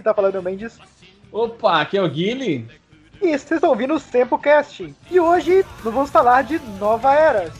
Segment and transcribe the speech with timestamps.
[0.00, 0.78] galera, aqui que tá falando é o Mendes.
[1.32, 2.68] Opa, aqui é o Guile.
[3.20, 4.94] E vocês estão ouvindo o Sempocast.
[5.10, 7.52] E hoje nós vamos falar de Nova Eras.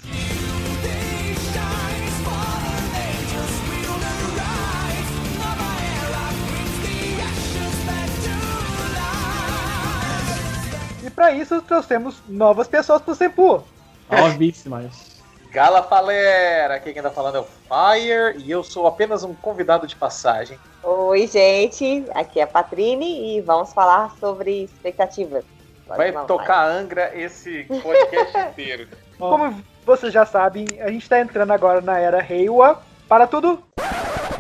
[11.05, 13.63] E para isso trouxemos novas pessoas pro Sempu.
[14.11, 15.21] Novíssimas.
[15.53, 19.85] Gala Falera, aqui quem tá falando é o Fire e eu sou apenas um convidado
[19.85, 20.57] de passagem.
[20.83, 25.45] Oi, gente, aqui é a Patrine e vamos falar sobre expectativas.
[25.87, 28.89] Vai Não, tocar Angra esse podcast inteiro.
[29.19, 32.81] Como vocês já sabem, a gente tá entrando agora na era Reiwa.
[33.07, 33.63] Para tudo,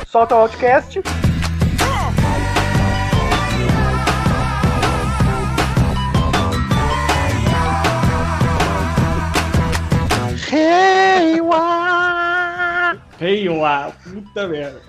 [0.06, 1.02] solta o Outcast.
[13.20, 14.80] Hey, uau, puta merda.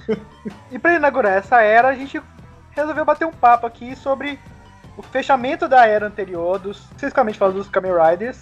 [0.72, 2.22] E para inaugurar essa era, a gente
[2.72, 4.40] resolveu bater um papo aqui sobre
[4.96, 8.42] o fechamento da era anterior, dos, especificamente falando dos Kamen Riders.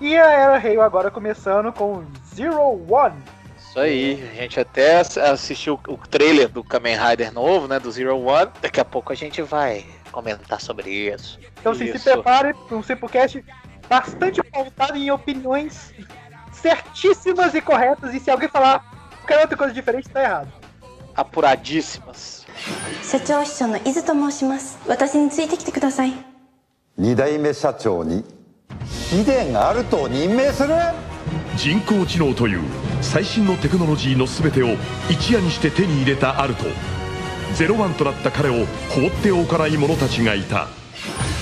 [0.00, 2.60] E a era Reiwa agora começando com Zero
[2.92, 3.16] One.
[3.58, 7.90] Isso aí, a gente até ass- assistiu o trailer do Kamen Rider novo, né, do
[7.90, 8.50] Zero One.
[8.60, 11.38] Daqui a pouco a gente vai comentar sobre isso.
[11.60, 12.10] Então assim, se Isso.
[12.10, 13.44] prepare para um Simplecast
[13.88, 15.94] bastante pautado em opiniões
[16.52, 18.12] certíssimas e corretas.
[18.12, 18.89] E se alguém falar
[19.30, 20.48] qualquer outra coisa diferente, tá errado.
[21.14, 22.40] Apuradíssimas.
[23.02, 26.12] 社長秘書の伊豆と申します私についてきてください
[26.98, 28.22] 二代目社長に
[29.10, 30.74] 秘伝あると任命する
[31.56, 32.60] 人工知能という
[33.00, 34.76] 最新のテクノロジーの全てを
[35.10, 36.64] 一夜にして手に入れたアルト
[37.54, 40.66] ゼロワンとなった彼を放っておかない者たちがいた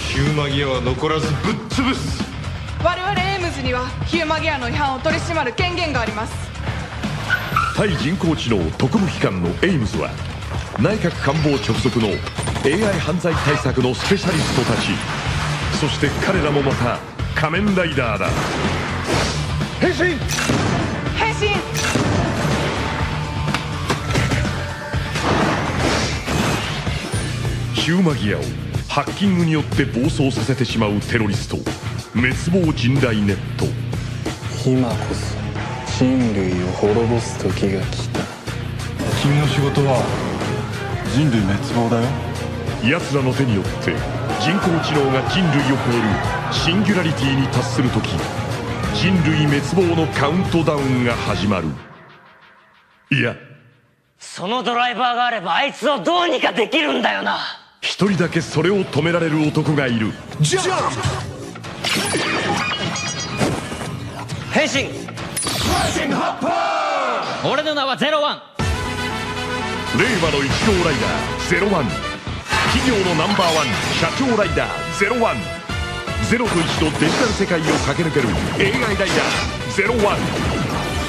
[0.09, 2.23] ヒューマギアは残らずぶっ潰す
[2.85, 6.49] 我々エイムズにはヒューマギアの違反を取り締まる権限があります
[7.79, 10.11] 対人工知能特務機関のエイムズは
[10.83, 12.09] 内閣官房直属の
[12.65, 14.89] AI 犯罪対策のスペシャリストたち。
[15.81, 16.99] そして彼らもまた
[17.37, 18.29] 仮面ライダーだ。
[19.81, 20.19] 変身！
[21.17, 21.55] 変身！
[27.75, 28.43] ヒューマギアを
[28.89, 31.57] ハッキングによって暴走させてしまうテロリスト
[32.13, 33.67] 滅亡人雷ネット。
[34.69, 35.38] 今こそ
[35.99, 38.21] 人類を滅ぼす時が来た。
[39.21, 40.01] 君の仕事は
[41.13, 42.09] 人類滅亡だよ。
[42.89, 43.97] 奴らの手によって
[44.39, 48.11] 人工知能が人類を超えるシンギュラリティに達する時
[48.95, 51.67] 人類滅亡のカウントダウンが始まる。
[53.11, 53.35] いや。
[54.21, 57.39] そのドライバーがあればあいつをどうにかできるんだよな。
[57.81, 60.13] 一人だけそれを止められる男がいる。
[60.41, 60.73] ジャン
[64.53, 65.08] 変身
[67.45, 68.43] 俺の名はゼロワン。
[69.99, 71.87] 令和の一号ライダーゼロワン。
[72.73, 73.67] 企業のナンバーワン
[74.01, 75.37] 社長ライダーゼロワン。
[76.29, 78.29] ゼロと一のデジタル世界を駆け抜ける
[78.59, 79.09] AI ライダー
[79.75, 80.19] ゼロワン。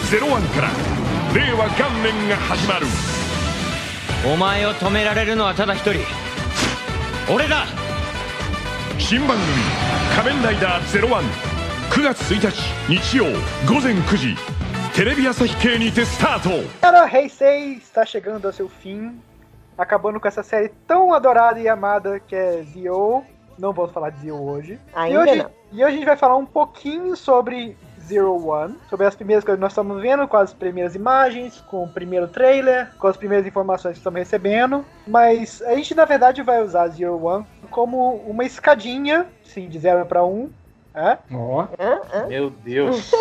[0.09, 0.69] ゼロワンから
[1.33, 2.85] 令和元年が始まる。
[4.31, 6.01] お前を止められるのはただ一人。
[7.31, 7.65] 俺だ。
[8.97, 9.39] 新番組
[10.15, 11.48] 「仮面ライダーゼロワン
[11.98, 12.56] 9月1日
[12.88, 13.24] 日曜
[13.66, 14.36] 午前9時
[14.94, 16.50] テレビ朝日系にてスタート
[16.86, 19.20] Era Heisei está chegando ao seu fim,
[19.76, 23.24] acabando com essa série tão adorada e amada que é Zio.
[23.58, 24.78] Não vou falar de Zio hoje.
[24.94, 25.50] Ainda e hoje, não.
[25.72, 27.76] E hoje a gente vai falar um pouquinho sobre
[28.06, 31.84] Zero One, sobre as primeiras coisas que nós estamos vendo, com as primeiras imagens, com
[31.84, 34.84] o primeiro trailer, com as primeiras informações que estamos recebendo.
[35.06, 40.06] Mas a gente na verdade vai usar Zero One como uma escadinha, sim, de 0
[40.06, 40.22] para
[40.95, 40.99] 1.
[40.99, 41.17] É?
[41.33, 41.67] Ó.
[42.27, 43.11] Meu Deus.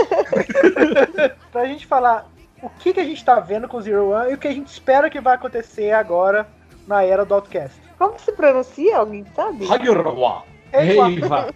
[1.52, 2.30] pra gente falar
[2.62, 4.68] o que, que a gente tá vendo com Zero One e o que a gente
[4.68, 6.48] espera que vai acontecer agora
[6.86, 7.80] na era do Outcast.
[7.98, 8.98] Como se pronuncia?
[8.98, 9.70] Alguém sabe?
[9.70, 10.44] Hagurwa.
[10.72, 11.54] Reiva.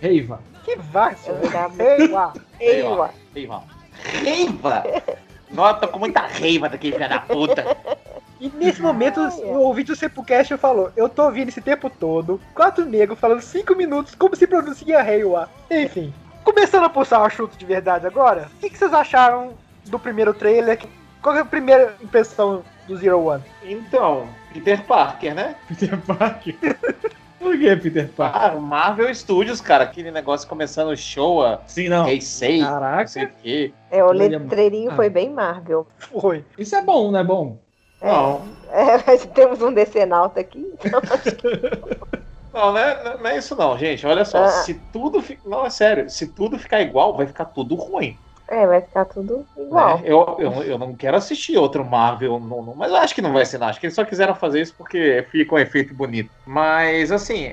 [0.00, 0.40] Reiva.
[0.64, 1.32] Que vaso.
[1.76, 2.32] Reiva.
[2.58, 3.10] Eiwa.
[3.34, 3.64] Reiva.
[4.22, 4.84] Reiva.
[5.50, 7.76] Nossa, tô com muita reiva daquele filho da puta.
[8.40, 12.84] E nesse momento, o ouvinte do Sepulcast falou: Eu tô ouvindo esse tempo todo, quatro
[12.86, 15.48] negros falando cinco minutos como se pronuncia Reiwa.
[15.70, 19.52] Enfim, começando a pulsar o assunto de verdade agora, o que, que vocês acharam
[19.86, 20.78] do primeiro trailer?
[21.20, 23.42] Qual é a primeira impressão do Zero One?
[23.62, 25.54] Então, Peter Parker, né?
[25.68, 26.56] Peter Parker.
[27.38, 28.40] Por que Peter Parker?
[28.42, 32.08] Ah, Marvel Studios, cara, aquele negócio começando o show, a Sim, não.
[32.08, 32.66] Heisei, não
[33.06, 33.34] sei Caraca.
[33.38, 33.72] o quê.
[33.90, 34.96] É, o letreirinho Ah.
[34.96, 35.86] foi bem Marvel.
[35.98, 36.42] Foi.
[36.58, 37.58] Isso é bom, não é bom?
[38.02, 40.64] Não, É, mas temos um decenalta aqui.
[42.52, 44.06] não, não é, não é isso não, gente.
[44.06, 44.48] Olha só, Ah.
[44.48, 48.18] se tudo fi- Não, é sério, se tudo ficar igual, vai ficar tudo ruim.
[48.48, 49.98] É, vai ficar tudo igual.
[49.98, 50.02] né?
[50.04, 53.32] Eu, eu, eu não quero assistir outro Marvel, não, não- mas eu acho que não
[53.32, 53.68] vai ser, não.
[53.68, 56.30] Acho que eles só quiseram fazer isso porque fica um efeito bonito.
[56.44, 57.52] Mas, assim,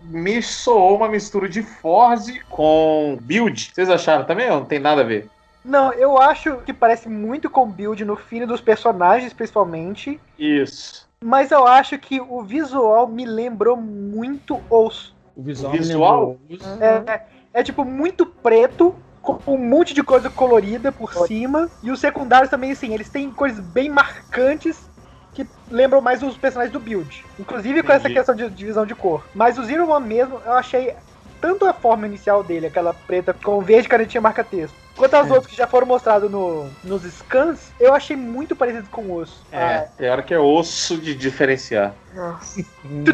[0.00, 3.72] me soou uma mistura de Forze com Build.
[3.74, 5.30] Vocês acharam também ou não tem nada a ver?
[5.68, 10.18] Não, eu acho que parece muito com build no fim dos personagens, principalmente.
[10.38, 11.06] Isso.
[11.22, 15.14] Mas eu acho que o visual me lembrou muito os.
[15.36, 16.36] O visual, O visual?
[16.80, 21.68] É, é- é, tipo muito preto, com um monte de coisa colorida por cima.
[21.82, 24.88] E os secundários também, assim, eles têm coisas bem marcantes
[25.34, 27.24] que lembram mais os personagens do build.
[27.38, 29.22] Inclusive com essa questão de divisão de cor.
[29.34, 30.94] Mas o Zero One mesmo, eu achei
[31.40, 35.32] tanto a forma inicial dele, aquela preta com verde canetinha marca-texto, quanto as É.
[35.32, 39.42] outras que já foram mostradas no, nos scans, eu achei muito parecido com o osso.
[39.50, 41.94] É, tem hora que é osso de diferenciar.
[42.14, 42.60] Nossa.
[42.84, 43.04] Hum.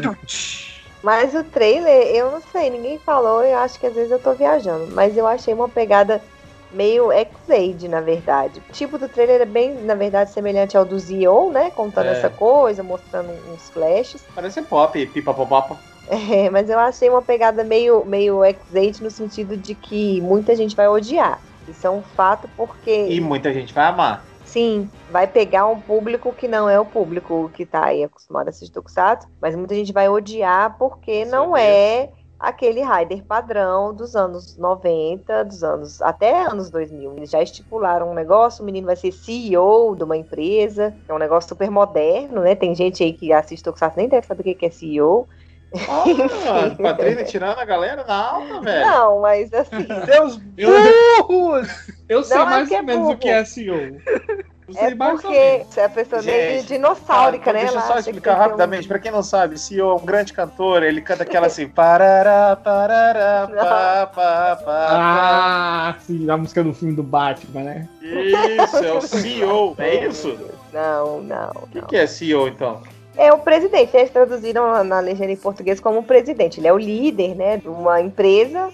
[1.03, 4.33] Mas o trailer, eu não sei, ninguém falou, eu acho que às vezes eu tô
[4.33, 4.87] viajando.
[4.91, 6.19] Mas eu achei uma pegada
[6.71, 8.61] meio X-Aid, na verdade.
[8.67, 11.69] O tipo do trailer é bem, na verdade, semelhante ao do Zio, né?
[11.69, 12.11] Contando É.
[12.13, 14.23] essa coisa, mostrando uns flashes.
[14.33, 15.77] Parece pop, pipa popapa.
[16.07, 20.75] É, mas eu achei uma pegada meio, meio X-Aid no sentido de que muita gente
[20.75, 21.39] vai odiar.
[21.67, 23.07] Isso é um fato porque.
[23.09, 24.23] E muita gente vai amar.
[24.45, 28.49] Sim, vai pegar um público que não é o público que tá aí acostumado a
[28.51, 32.09] assistir Tokusatsu, mas muita gente vai odiar porque não é
[32.39, 37.17] aquele Raider padrão dos anos 90, dos anos até anos 2000.
[37.17, 41.17] Eles já estipularam um negócio, o menino vai ser CEO de uma empresa, é um
[41.17, 42.55] negócio super moderno, né?
[42.55, 45.27] Tem gente aí que assiste Tokusatsu nem deve saber o que é CEO.
[45.89, 48.85] Ah, Patrícia tirando a galera na alta, velho.
[48.87, 50.71] Não, mas assim, Seus Eu,
[51.27, 51.67] burros!
[52.07, 53.13] eu sei Não é mais é ou menos burro.
[53.13, 53.97] o que é SEO.
[54.67, 55.77] Eu sei é mais ou porque menos.
[55.77, 57.59] a pessoa é meio Gente, dinossáurica, Ah, né?
[57.59, 59.93] Deixa eu só que explicar que ter um- rapidamente, pra quem não sabe, CEO é
[60.01, 66.35] um grande cantor, ele canta aquela assim, parará, parará, pá, pá, pá, Ah, sim, a
[66.35, 67.87] música do filme do Batman, né?
[68.01, 70.35] Isso, é o CEO, é isso?
[70.73, 71.51] Não, não.
[71.61, 72.81] O que, que é CEO, então?
[73.17, 76.59] É o presidente, eles traduziram na- legenda em português como presidente.
[76.59, 78.69] Ele é o líder, né, de uma empresa,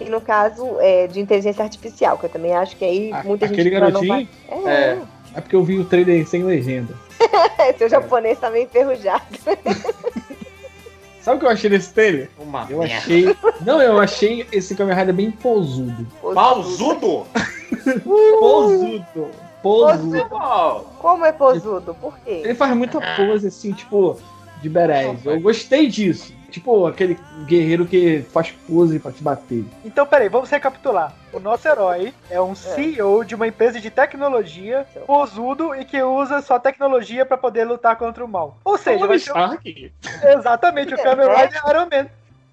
[0.00, 3.46] e no caso é de inteligência artificial, que eu também acho que aí A- muita
[3.46, 4.08] Aquele gente não garotinho?
[4.08, 4.28] vai...
[4.66, 4.98] É,
[5.34, 6.94] É porque eu vi o trailer sem legenda.
[7.78, 9.24] seu japonês tá meio enferrujado.
[11.20, 12.30] Sabe o que eu achei desse trailer?
[12.38, 12.94] Uma Eu merda.
[12.98, 13.36] achei.
[13.62, 16.06] Não, eu achei esse Kamen Rider bem pousudo.
[16.32, 17.26] Pausudo?
[18.38, 19.28] Pousudo.
[19.62, 20.26] Pousudo.
[20.30, 21.94] Oh, Como é posudo?
[21.94, 22.42] Por quê?
[22.44, 24.18] Ele faz muita pose assim, tipo,
[24.62, 25.24] de berés.
[25.24, 26.34] Eu gostei disso.
[26.50, 29.64] Tipo, aquele guerreiro que faz pose pra te bater.
[29.84, 31.12] Então, peraí, vamos recapitular.
[31.32, 36.40] O nosso herói é um CEO de uma empresa de tecnologia, posudo e que usa
[36.40, 38.56] sua tecnologia pra poder lutar contra o mal.
[38.64, 39.58] Ou seja, Tony vai ser um-
[40.38, 42.06] exatamente o Kamen Rider Iron Man.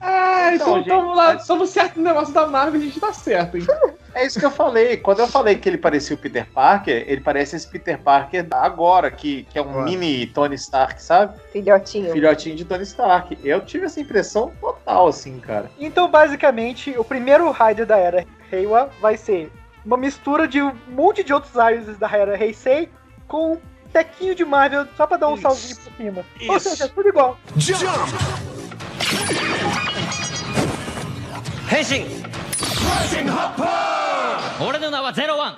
[0.05, 3.57] Ah, Então, então, gente, lá, somos certo no negócio da Marvel, a gente tá certo,
[3.57, 3.65] hein?
[4.15, 4.97] É isso que eu falei.
[4.97, 9.09] Quando eu falei que ele parecia o Peter Parker, ele parece esse Peter Parker agora,
[9.09, 11.35] que, que é um mini Tony Stark, sabe?
[11.51, 12.11] Filhotinho.
[12.11, 13.35] Filhotinho de Tony Stark.
[13.43, 15.71] Eu tive essa impressão total, assim, cara.
[15.79, 19.51] Então, basicamente, o primeiro Rider da era Reiwa vai ser
[19.83, 22.89] uma mistura de um monte de outros Riders da era Heisei
[23.27, 23.57] com um
[23.91, 25.41] tequinho de Marvel só pra dar um Isso.
[25.41, 26.25] salzinho por cima.
[26.47, 26.69] Ou Isso.
[26.69, 27.37] seja, tudo igual.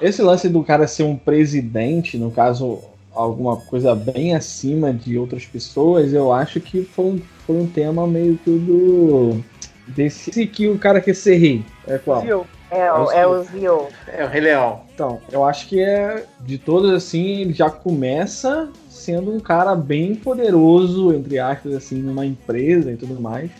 [0.02, 2.80] Esse lance do cara ser um presidente, no caso,
[3.14, 8.08] alguma coisa bem acima de outras pessoas, eu acho que foi um, foi um tema
[8.08, 9.44] meio que do.
[9.88, 11.66] Desse que o cara quer ser rei.
[11.86, 12.22] É qual?
[12.22, 12.48] Zio.
[12.72, 13.88] É, é, o, é o Zio.
[14.08, 14.82] É o Rei Leão.
[14.94, 16.26] Então, eu acho que é.
[16.40, 22.26] De todos assim, ele já começa sendo um cara bem poderoso, entre aspas, assim, numa
[22.26, 23.52] empresa e tudo mais.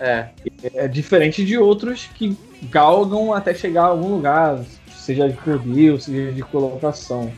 [0.00, 0.28] É.
[0.74, 4.58] É diferente de outros que galgam até chegar a algum lugar,
[4.96, 7.30] seja de ou seja de colocação.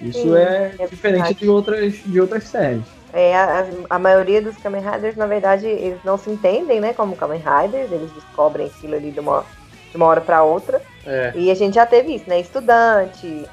[0.00, 1.34] Isso Sim, é, é diferente verdade.
[1.34, 2.84] de outras, de outras séries.
[3.12, 7.16] É, a, a- maioria dos Kamen Riders, na verdade, eles não se entendem, né, como
[7.16, 9.44] Kamen Riders, eles descobrem aquilo ali de uma,
[9.90, 10.80] de uma hora pra outra.
[11.04, 11.32] É.
[11.34, 12.38] E a gente já teve isso, né?
[12.38, 13.44] Estudante,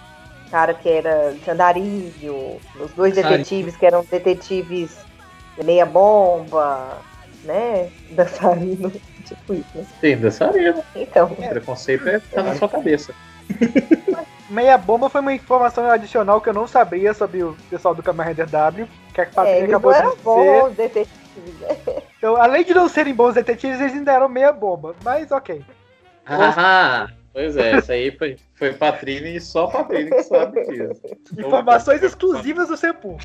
[0.51, 4.97] cara que era de andarilho, os dois detetives que eram detetives
[5.63, 6.97] meia bomba,
[7.45, 7.89] né?
[8.11, 8.91] Dançarino,
[9.25, 9.85] tipo isso, né?
[10.01, 10.83] Tem dançarino.
[10.95, 13.13] Então, O preconceito é, tá na sua cabeça.
[14.49, 18.27] Meia bomba foi uma informação adicional que eu não sabia sobre o pessoal do Kamen
[18.27, 20.23] Rider W, que a é, Patrícia eles não acabou de eram dizer.
[20.23, 22.03] bons detetives, né?
[22.17, 24.95] Então, além de não serem bons detetives, eles ainda eram meia bomba.
[25.03, 25.63] Mas ok.
[26.25, 31.01] Ah, pois é, isso aí foi, foi Patrine e só Patrine que sabe disso.
[31.37, 33.17] Informações exclusivas do Sepul.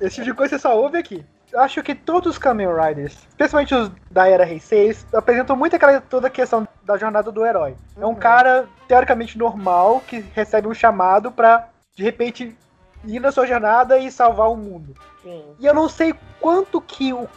[0.00, 1.24] Esse tipo de coisa você só ouve aqui.
[1.52, 5.76] Eu acho que todos os Kamen Riders, especialmente os da era Rei 6, apresentam muito
[5.76, 7.76] aquela toda a questão da jornada do herói.
[7.96, 12.56] É um cara teoricamente normal que recebe um chamado pra de repente
[13.04, 14.94] ir na sua jornada e salvar o mundo.
[15.22, 15.44] Sim.
[15.58, 17.28] E eu não sei quanto que o,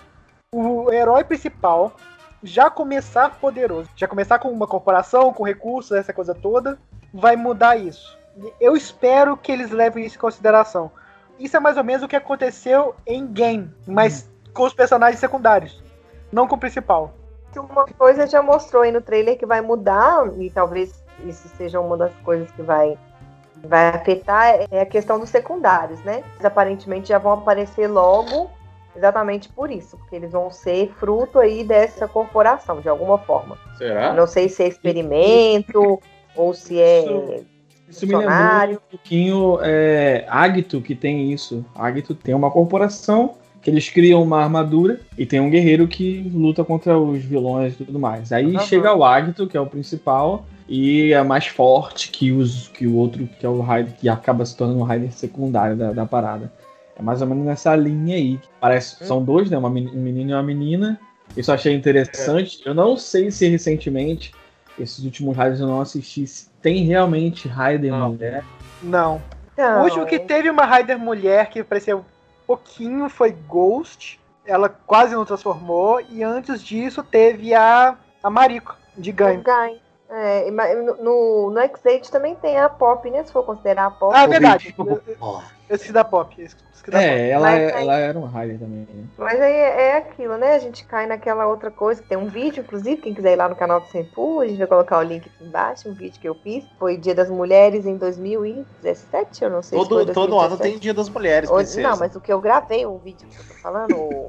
[0.52, 1.94] o herói principal
[2.42, 6.80] já começar poderoso, já começar com uma corporação, com recursos, essa coisa toda,
[7.14, 8.18] vai mudar isso.
[8.60, 10.92] Eu espero que eles levem isso em consideração.
[11.40, 15.82] Isso é mais ou menos o que aconteceu em game, mas com os personagens secundários,
[16.32, 17.14] não com o principal.
[17.56, 21.98] Uma coisa já mostrou aí no trailer que vai mudar, e talvez isso seja uma
[21.98, 22.98] das coisas que vai,
[23.64, 26.24] vai afetar, é a questão dos secundários, né?
[26.34, 28.52] Eles aparentemente já vão aparecer logo,
[28.96, 33.58] exatamente por isso, porque eles vão ser fruto aí dessa corporação, de alguma forma.
[33.78, 34.14] Será?
[34.14, 36.00] Não sei se é experimento
[36.36, 37.44] ou se é.
[37.90, 41.66] Isso me lembrou um pouquinho é, Agito, que tem isso.
[41.76, 46.64] Agito tem uma corporação que eles criam uma armadura e tem um guerreiro que luta
[46.64, 48.32] contra os vilões e tudo mais.
[48.32, 48.66] Aí Aham.
[48.66, 52.96] chega o Agito, que é o principal, e é mais forte que, os, que o
[52.96, 56.52] outro, que é o Raider, que acaba se tornando o Raider secundário da, da parada.
[56.96, 58.40] É mais ou menos nessa linha aí.
[58.60, 59.58] Parece, são dois, né?
[59.58, 61.00] Uma, um menino e uma menina.
[61.36, 62.62] Isso eu achei interessante.
[62.66, 64.32] Eu não sei se recentemente,
[64.80, 68.44] esses últimos Raiders eu não assisti, se tem realmente Raider mulher.
[68.82, 69.22] Não.
[69.54, 72.04] Então, o último que teve uma Raider mulher que apareceu um
[72.48, 74.20] pouquinho foi Ghost.
[74.46, 76.02] Ela quase não transformou.
[76.10, 79.12] E antes disso teve a, a Mariko, de.
[79.12, 79.44] Gain.
[80.12, 83.24] É, mas no, no, no X8 também tem a Pop, né?
[83.24, 84.12] Se for considerar a Pop.
[84.16, 84.74] Ah, é verdade.
[84.74, 85.02] Pô, Eu,
[85.70, 86.36] eu esqueci da Pop.
[86.40, 87.04] eu esqueci da Pop.
[87.04, 88.88] É, ela, Mas é- aí- ela era um Raider também.
[88.92, 89.06] né?
[89.16, 90.56] Mas aí é, é aquilo, né?
[90.56, 93.48] A gente cai naquela outra coisa, que tem um vídeo, inclusive, quem quiser ir lá
[93.48, 96.28] no canal do Senpu, a gente vai colocar o link aqui embaixo, um vídeo que
[96.28, 96.66] eu fiz.
[96.80, 100.72] Foi Dia das Mulheres em 2017, eu não sei se foi Todo, todo ano 2017.
[100.72, 101.82] tem Dia das Mulheres, princesa.
[101.88, 104.28] Não, mas o que eu gravei, o vídeo que eu tô falando, o...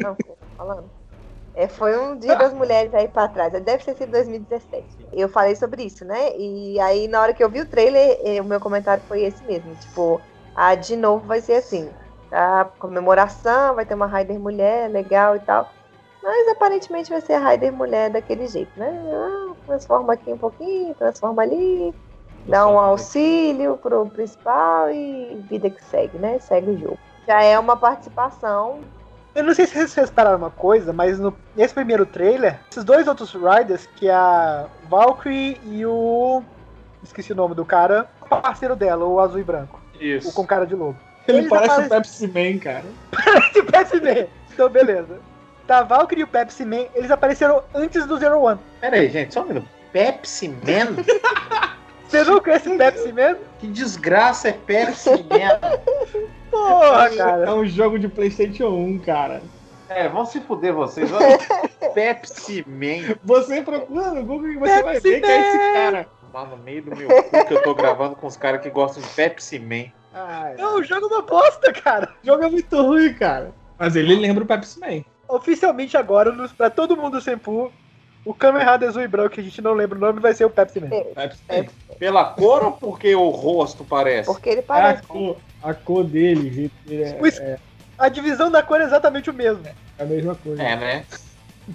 [0.00, 0.90] não, que eu tô falando.
[1.54, 4.84] É, foi um dia das mulheres aí pra trás, deve ter sido 2017.
[5.12, 6.34] Eu falei sobre isso, né?
[6.36, 9.44] E aí, na hora que eu vi o trailer, eh, o meu comentário foi esse
[9.44, 9.74] mesmo.
[9.74, 10.20] Tipo,
[10.54, 11.90] ah, de novo vai ser assim.
[12.30, 15.70] A comemoração, vai ter uma Raider mulher, legal e tal.
[16.22, 18.90] Mas aparentemente vai ser a Raider mulher daquele jeito, né?
[19.12, 21.94] Ah, transforma aqui um pouquinho, transforma ali,
[22.46, 26.38] dá um auxílio pro principal e vida que segue, né?
[26.38, 26.98] Segue o jogo.
[27.26, 28.80] Já é uma participação.
[29.34, 33.08] Eu não sei se vocês repararam uma coisa, mas no, nesse primeiro trailer, esses dois
[33.08, 36.42] outros Riders, que é a Valkyrie e o.
[37.02, 39.80] Esqueci o nome do cara, o parceiro dela, o azul e branco.
[39.98, 40.28] Isso.
[40.28, 40.96] O com cara de lobo.
[41.26, 42.84] Ele Eles parece aparecem- o Pepsi Man, cara.
[43.54, 44.26] de Pepsi Man.
[44.52, 45.18] Então, beleza.
[45.66, 48.60] Tá, a Valkyrie e o Pepsi Man, eles apareceram antes do Zero One.
[48.80, 49.68] Pera aí, gente, só um minuto.
[49.92, 51.02] Pepsi Man?
[52.08, 53.36] Você não conhece o Pepsi Man?
[53.58, 55.58] que desgraça é Pepsi Man?
[56.52, 57.46] Porra, cara.
[57.46, 59.42] É um jogo de PlayStation 1, cara.
[59.88, 61.10] É, vão se fuder vocês.
[61.94, 63.16] Pepsi Man.
[63.24, 66.06] Você procura no Google e você vai Pepsi ver que é esse cara.
[66.32, 69.02] Lá no meio do meu cu que eu tô gravando com os caras que gostam
[69.02, 69.90] de Pepsi Man.
[70.58, 72.14] Não, o jogo é uma bosta, cara.
[72.22, 73.52] O jogo é muito ruim, cara.
[73.78, 75.04] Mas ele lembra o Pepsi Man.
[75.28, 77.72] Oficialmente agora, pra todo mundo do Senpu,
[78.24, 80.44] o Kamen Rider azul e branco, que a gente não lembra o nome, vai ser
[80.44, 80.88] o Pepsi Man.
[81.14, 81.68] Pepsi É, Man.
[81.98, 84.30] Pela cor ou porque o rosto parece?
[84.32, 85.02] porque ele A parece.
[85.04, 87.58] cor, a cor dele, dele é, é
[87.98, 89.62] A divisão da cor é exatamente o mesmo.
[89.98, 90.62] a mesma coisa.
[90.62, 91.04] É, né?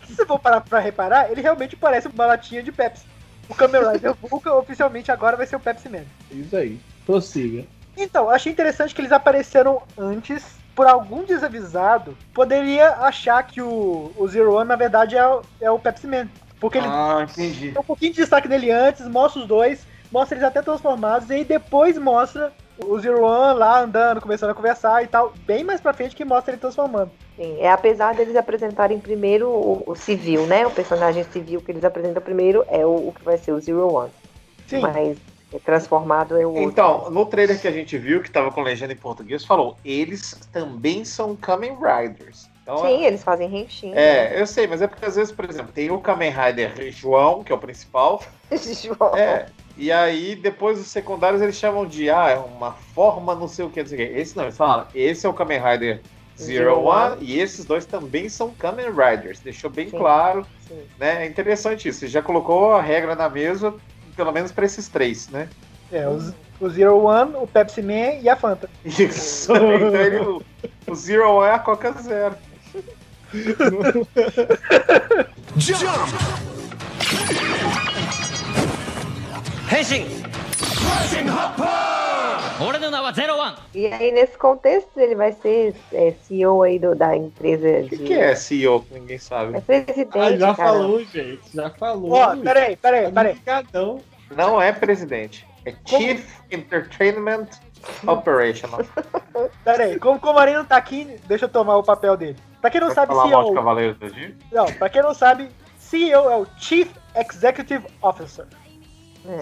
[0.06, 3.06] Se você for parar pra reparar, ele realmente parece uma latinha de Pepsi.
[3.50, 6.04] O Kamen Rider Vulcan oficialmente agora vai ser o Pepsi Man.
[6.30, 6.80] Isso aí.
[7.06, 7.64] Prossiga.
[7.96, 10.44] Então, achei interessante que eles apareceram antes.
[10.78, 15.72] Por algum desavisado, poderia achar que o, o Zero One, na verdade, é, o- é
[15.72, 16.28] o Pepsi Man.
[16.60, 17.72] Porque ele Ah, entendi.
[17.72, 21.34] tem um pouquinho de destaque nele antes, mostra os dois, mostra eles até transformados, e
[21.34, 22.54] aí depois mostra
[22.86, 25.34] o Zero One lá andando, começando a conversar e tal.
[25.48, 27.10] Bem mais pra frente que mostra ele transformando.
[27.36, 30.68] Sim, é apesar deles apresentarem primeiro o, o civil, né?
[30.68, 33.92] O personagem civil que eles apresentam primeiro é o, o que vai ser o Zero
[33.92, 34.12] One.
[34.68, 34.82] Sim.
[34.82, 35.18] Mas
[35.60, 36.64] transformado é o outro.
[36.64, 40.40] Então, no trailer que a gente viu, que tava com legenda em português, falou: eles
[40.52, 42.50] também são Kamen Riders.
[42.64, 43.98] Então, Sim, eles fazem renchinho.
[43.98, 47.44] É, eu sei, mas é porque às vezes, por exemplo, tem o Kamen Rider João,
[47.44, 48.22] que é o principal.
[48.52, 49.16] João.
[49.16, 49.46] É.
[49.78, 53.70] E aí, depois os secundários eles chamam de ah, é uma forma não sei o
[53.70, 54.20] que, não sei o que.
[54.20, 56.02] Esse não, eles falam, esse é o Kamen Rider
[56.38, 57.26] Zero Zero One, One.
[57.26, 59.40] e esses dois também são Kamen Riders.
[59.40, 59.98] Deixou bem Sim.
[59.98, 60.82] claro, Sim.
[61.00, 61.26] né?
[61.26, 62.00] É interessante isso.
[62.00, 63.74] Você já colocou a regra na mesa,
[64.18, 65.48] pelo menos para esses três, né?
[65.92, 68.70] É, os, o Zero One, o Pepsi Man e a Fanta.
[68.84, 70.42] Isso, então ele, o,
[70.88, 72.36] o Zero One é a Coca Zero.
[75.58, 75.88] Jump!
[79.72, 80.08] Henshin!
[80.82, 82.07] Rising Hopper!
[83.74, 87.90] E aí, nesse contexto, ele vai ser é, CEO aí do, da empresa O de.
[87.90, 89.58] que, que é CEO que ninguém sabe?
[89.58, 90.70] É presidente, Ah, já cara.
[90.70, 91.42] falou, gente.
[91.54, 92.12] Já falou.
[92.12, 93.34] Ó, peraí, peraí, peraí.
[93.34, 94.00] Ligadão.
[94.36, 95.48] Não é presidente.
[95.66, 97.48] É Chief Entertainment
[98.06, 98.82] Operational.
[99.64, 102.36] Peraí, como, como o Marino tá aqui, deixa eu tomar o papel dele.
[102.62, 103.54] Pra quem não sabe, CEO.
[104.52, 108.46] Não, pra quem não sabe, CEO é o Chief Executive Officer.
[109.26, 109.42] É.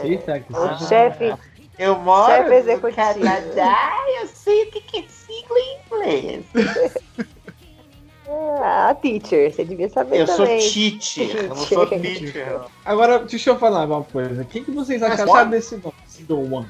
[0.49, 1.33] O chefe,
[1.77, 2.93] Eu moro chefe no.
[2.93, 6.45] Canadá, eu sei o que é sigla em inglês.
[8.27, 10.59] Ah, a teacher, você devia saber Eu sou também.
[10.59, 12.59] teacher, eu não sou teacher.
[12.83, 14.41] Agora, deixa eu falar uma coisa.
[14.41, 15.93] O que, que vocês acharam desse nome?
[16.09, 16.67] Zero One?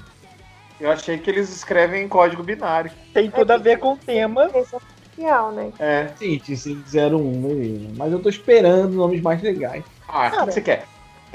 [0.79, 2.91] Eu achei que eles escrevem em código binário.
[3.13, 4.51] Tem tudo a ver com o tema.
[4.53, 5.71] Oficial, né?
[5.79, 6.09] É.
[6.17, 7.87] Sim, sim, 01, beleza.
[7.95, 9.85] Mas eu tô esperando nomes mais legais.
[10.09, 10.85] Ah, o que você quer?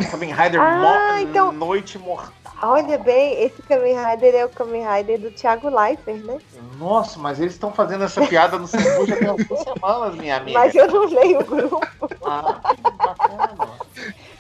[0.09, 2.33] Kamen Rider Ah, Mo- então- Noite Mortal.
[2.63, 6.39] Olha bem, esse Kamen Rider é o Kamen Rider do Thiago Leifert, né?
[6.79, 10.59] Nossa, mas eles estão fazendo essa piada no Sembu já tem algumas semanas, minha amiga.
[10.59, 11.81] Mas eu não leio o grupo.
[12.25, 13.69] Ah, que bacana.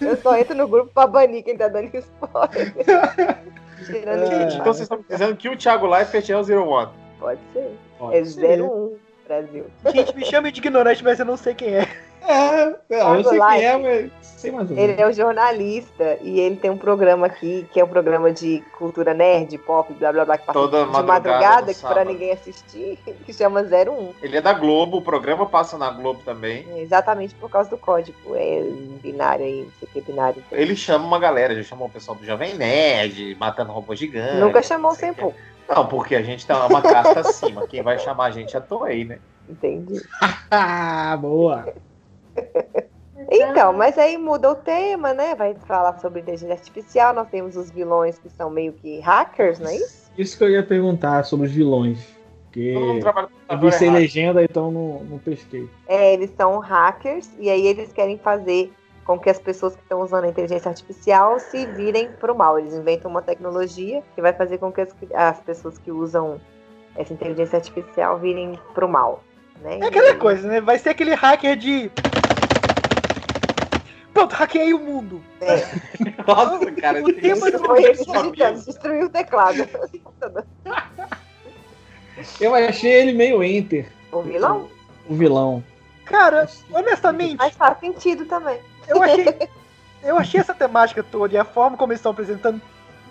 [0.00, 2.74] Eu só entro no grupo pra banir quem tá dando spoiler.
[3.86, 6.90] Tirando então vocês estão dizendo que o Thiago Leifert é o Zero One.
[7.18, 7.76] Pode ser.
[7.98, 8.60] Pode é ser.
[8.62, 9.66] 01, Brasil.
[9.94, 11.88] Gente, me chama de ignorante, mas eu não sei quem é.
[12.22, 14.10] É, não, eu sei quem é, mas
[14.40, 14.90] sei mais ou menos.
[14.92, 18.62] Ele é um jornalista e ele tem um programa aqui, que é um programa de
[18.78, 22.32] cultura nerd, pop, blá blá blá, que passa Toda de madrugada madrugada, que pra ninguém
[22.32, 24.14] assistir, que chama 01.
[24.22, 26.66] Ele é da Globo, o programa passa na Globo também.
[26.70, 28.16] É Exatamente por causa do código.
[28.34, 28.62] É
[29.02, 30.42] binário aí, não sei o que binário.
[30.50, 34.40] Ele chama uma galera, já chamou o pessoal do Jovem Nerd, Matando Robô Gigante.
[34.40, 35.36] Nunca chamou sem pouco.
[35.68, 37.66] Não, porque a gente tá uma casta acima.
[37.68, 39.18] Quem vai chamar a gente é a Toei, né?
[39.48, 40.00] Entendi.
[40.52, 41.72] Ah, boa.
[43.30, 45.34] Então, mas aí muda o tema, né?
[45.34, 47.14] Vai falar sobre inteligência artificial.
[47.14, 50.10] Nós temos os vilões que são meio que hackers, não é isso?
[50.18, 52.20] Isso que eu ia perguntar sobre os vilões.
[52.44, 52.74] Porque
[53.48, 55.68] eu vi sem legenda, então não, não pesquei.
[55.86, 58.72] É, eles são hackers e aí eles querem fazer
[59.04, 62.58] com que as pessoas que estão usando a inteligência artificial se virem para o mal.
[62.58, 66.40] Eles inventam uma tecnologia que vai fazer com que as, as pessoas que usam
[66.96, 69.22] essa inteligência artificial virem para o mal.
[69.62, 69.78] Né?
[69.80, 70.60] É aquela coisa, né?
[70.60, 71.90] Vai ser aquele hacker de.
[74.20, 75.22] Pronto, hackeei o mundo.
[76.26, 79.66] Nossa, cara, O tema Foi ele destruiu o teclado.
[82.38, 84.68] Eu achei ele meio enter, O vilão?
[85.08, 85.64] o vilão.
[86.04, 88.60] Cara, honestamente, Mas faz sentido também.
[88.88, 89.48] eu achei.
[90.02, 92.60] Eu achei essa temática toda e a forma como eles estão apresentando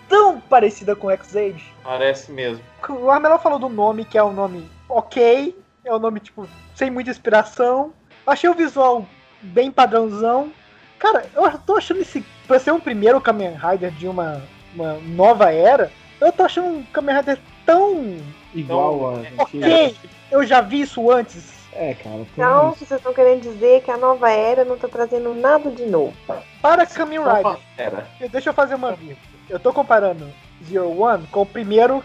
[0.08, 1.74] tão parecida com X-Age.
[1.84, 2.64] Parece mesmo.
[2.88, 6.92] O Armelão falou do nome, que é um nome ok, é um nome, tipo, sem
[6.92, 7.94] muita inspiração.
[8.26, 9.08] Achei o visual
[9.42, 10.52] bem padrãozão.
[11.00, 12.24] Cara, eu tô achando esse.
[12.48, 14.42] Pra ser um primeiro Kamen Rider de uma,
[14.76, 18.18] uma nova era, eu tô achando um Kamen Rider tão.
[18.54, 19.44] Igual a.
[19.44, 19.96] Ok,
[20.32, 21.58] eu já vi isso antes.
[21.72, 22.16] É, cara.
[22.16, 22.80] tem Então, isso.
[22.86, 26.14] vocês estão querendo dizer que a nova era não tá trazendo nada de novo.
[26.62, 28.08] Para Kamen Rider, Opa, pera.
[28.32, 29.18] deixa eu fazer uma vírgula.
[29.50, 30.28] Eu tô comparando
[30.68, 32.04] Zero One com o primeiro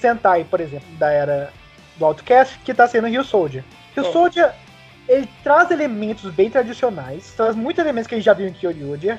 [0.00, 1.52] Sentai, por exemplo, da era
[1.96, 3.62] do Outcast, que tá sendo Rio Soldier.
[3.94, 4.12] Rio É.
[4.12, 4.52] Soldier,
[5.08, 9.18] ele traz elementos bem tradicionais, traz muitos elementos que a gente já viu em Kyoryuger,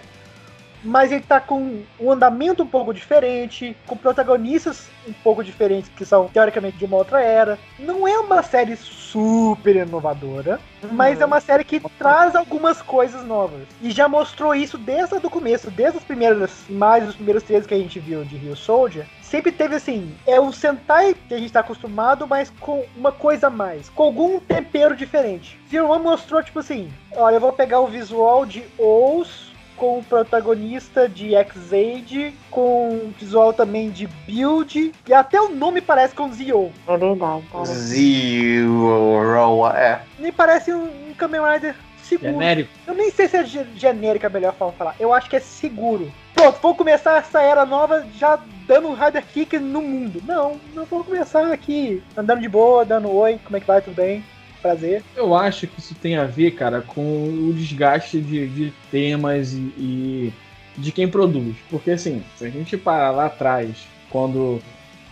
[0.84, 6.06] mas ele tá com um andamento um pouco diferente, com protagonistas um pouco diferentes, que
[6.06, 7.58] são teoricamente de uma outra era.
[7.80, 10.60] Não é uma série super inovadora,
[10.92, 13.64] mas é uma série que traz algumas coisas novas.
[13.82, 17.74] E já mostrou isso desde o começo, desde as primeiras imagens, os primeiros trailers que
[17.74, 19.06] a gente viu de Rio Soldier.
[19.30, 23.48] Sempre teve assim, é um Sentai que a gente tá acostumado, mas com uma coisa
[23.48, 25.60] a mais, com algum tempero diferente.
[25.70, 30.04] Zero One mostrou, tipo assim, olha, eu vou pegar o visual de Ous com o
[30.04, 36.32] protagonista de X-Age, com o visual também de Build, e até o nome parece com
[36.32, 36.72] Zio.
[36.88, 37.66] É verdade, cara.
[37.66, 40.02] Zero, é.
[40.18, 41.76] Nem parece um, um Kamen Rider
[42.08, 42.32] seguro.
[42.34, 42.70] Genérico.
[42.86, 44.96] Eu nem sei se é ge- genérica a melhor forma de falar.
[45.00, 46.12] Eu acho que é seguro.
[46.34, 50.22] Pronto, vou começar essa era nova já dando um Rider Kick no mundo.
[50.26, 53.96] Não, não vou começar aqui andando de boa, dando oi, como é que vai, tudo
[53.96, 54.24] bem?
[54.62, 55.04] Prazer.
[55.16, 59.58] Eu acho que isso tem a ver, cara, com o desgaste de, de temas e,
[59.78, 60.34] e
[60.78, 61.56] de quem produz.
[61.70, 64.60] Porque, assim, se a gente parar lá atrás, quando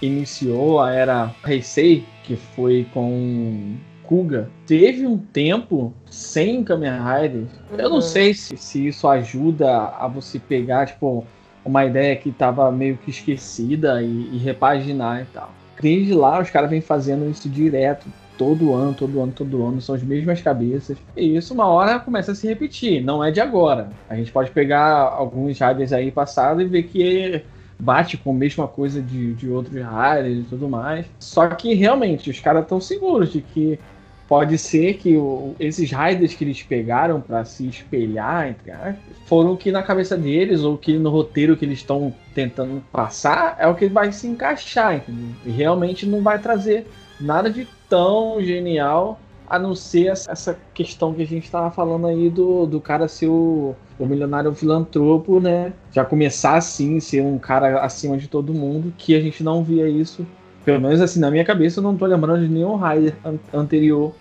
[0.02, 3.76] iniciou a era Heisei, que foi com
[4.08, 7.44] Kuga, teve um tempo sem Kamen Rider.
[7.78, 8.02] Eu não Uhum.
[8.02, 11.26] sei se, se isso ajuda a você pegar, tipo,
[11.64, 15.52] uma ideia que tava meio que esquecida e, e repaginar e tal.
[15.82, 18.06] Desde lá, os caras vêm fazendo isso direto
[18.38, 20.98] todo ano, todo ano, todo ano, são as mesmas cabeças.
[21.16, 23.90] E isso uma hora começa a se repetir, não é de agora.
[24.10, 27.42] A gente pode pegar alguns riders aí passados e ver que
[27.80, 31.06] bate com a mesma coisa de, de outros Riders e tudo mais.
[31.20, 33.80] Só que realmente os caras estão seguros de que
[34.28, 39.56] pode ser que o, esses Riders que eles pegaram para se espelhar, entre aspas, foram
[39.56, 43.76] que na cabeça deles, ou que no roteiro que eles estão tentando passar, é o
[43.76, 45.30] que vai se encaixar, entendeu?
[45.46, 46.88] E realmente não vai trazer
[47.20, 52.30] nada de tão genial a não ser essa questão que a gente estava falando aí
[52.30, 55.72] do, do cara ser o, o milionário filantropo, né?
[55.92, 59.88] Já começar assim, ser um cara acima de todo mundo, que a gente não via
[59.88, 60.26] isso.
[60.66, 64.14] Pelo menos assim, na minha cabeça, eu não tô lembrando de nenhum Rider an anterior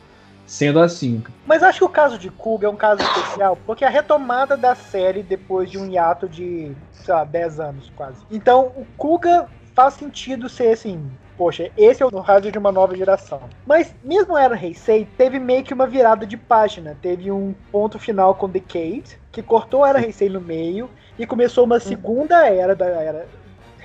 [0.46, 1.24] sendo assim.
[1.46, 4.74] Mas acho que o caso de Kuga é um caso especial, porque a retomada da
[4.74, 8.18] série depois de um hiato de, sei lá, 10 anos quase.
[8.30, 12.94] Então, o Kuga faz sentido ser assim, poxa, esse é o rádio de uma nova
[12.94, 13.40] geração.
[13.66, 16.96] Mas mesmo Era Heisei teve meio que uma virada de página.
[17.00, 21.80] Teve um ponto final com Decade, que cortou Era Heisei no meio e começou uma
[21.80, 23.26] segunda era da era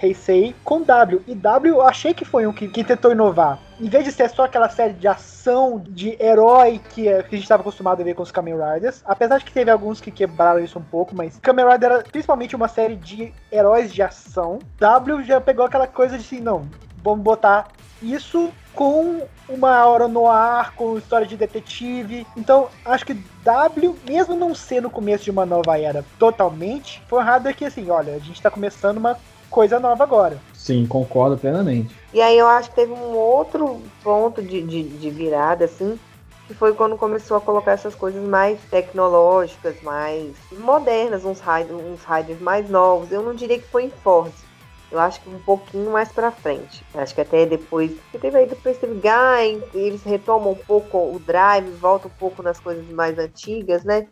[0.02, 1.22] Heisei com W.
[1.28, 3.60] E W eu achei que foi um que, que tentou inovar.
[3.80, 7.42] Em vez de ser só aquela série de ação, de herói que, que a gente
[7.44, 10.60] estava acostumado a ver com os Kamen Riders, apesar de que teve alguns que quebraram
[10.60, 14.60] isso um pouco, mas Kamen Rider era principalmente uma série de heróis de ação.
[14.78, 16.68] W já pegou aquela coisa de assim, não,
[17.02, 17.70] vamos botar
[18.02, 22.26] isso com uma hora no ar, com história de detetive.
[22.38, 27.20] Então, acho que W, mesmo não sendo o começo de uma nova era totalmente, foi
[27.20, 29.18] errado que assim, olha, a gente tá começando uma
[29.50, 30.38] coisa nova agora.
[30.54, 31.96] Sim, concordo plenamente.
[32.14, 36.00] E aí eu acho que teve um outro ponto de, de, de virada, assim,
[36.48, 42.04] que foi quando começou a colocar essas coisas mais tecnológicas, mais modernas, uns riders, uns
[42.04, 43.12] riders mais novos.
[43.12, 44.50] Eu não diria que foi em Force,
[44.92, 46.84] eu acho que um pouquinho mais pra frente.
[46.96, 47.92] Acho que até depois.
[47.92, 52.42] Porque teve aí depois teve Gain, eles retomam um pouco o drive, voltam um pouco
[52.42, 54.08] nas coisas mais antigas, né?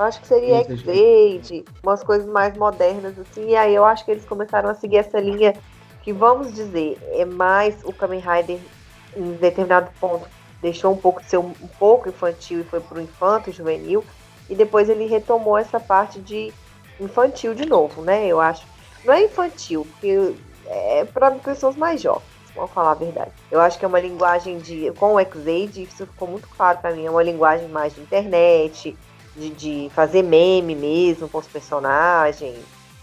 [0.00, 3.50] Eu acho que seria X-Blade, umas coisas mais modernas, assim.
[3.50, 5.54] E aí eu acho que eles começaram a seguir essa linha
[6.02, 8.58] que, vamos dizer, é mais o Kamen Rider
[9.14, 10.26] em determinado ponto
[10.62, 14.02] deixou um pouco de ser um, um pouco infantil e foi pro infanto juvenil.
[14.48, 16.50] E depois ele retomou essa parte de
[16.98, 18.26] infantil de novo, né?
[18.26, 18.66] Eu acho
[19.04, 20.34] não é infantil, porque
[20.66, 23.32] é para pessoas mais jovens, vamos falar a verdade.
[23.50, 24.90] Eu acho que é uma linguagem de.
[24.92, 27.04] Com o X-Aid, isso ficou muito claro para mim.
[27.04, 28.96] É uma linguagem mais de internet,
[29.36, 32.58] de, de fazer meme mesmo com os personagens.